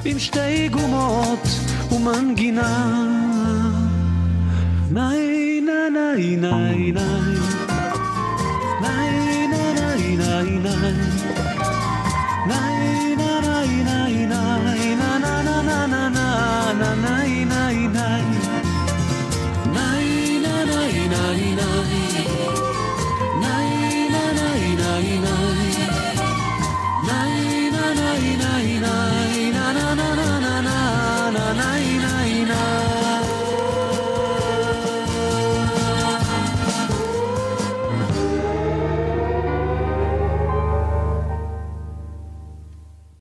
עם 0.04 0.18
שתי 0.18 0.68
גומות 0.68 1.38
ומנגינה. 1.92 3.04
ניי 4.90 5.60
ניי 5.60 5.90
ניי 5.90 6.36
ניי 6.36 6.92
ניי 8.80 9.46
ניי 9.48 10.16
ניי 10.16 10.56
ניי 12.46 12.81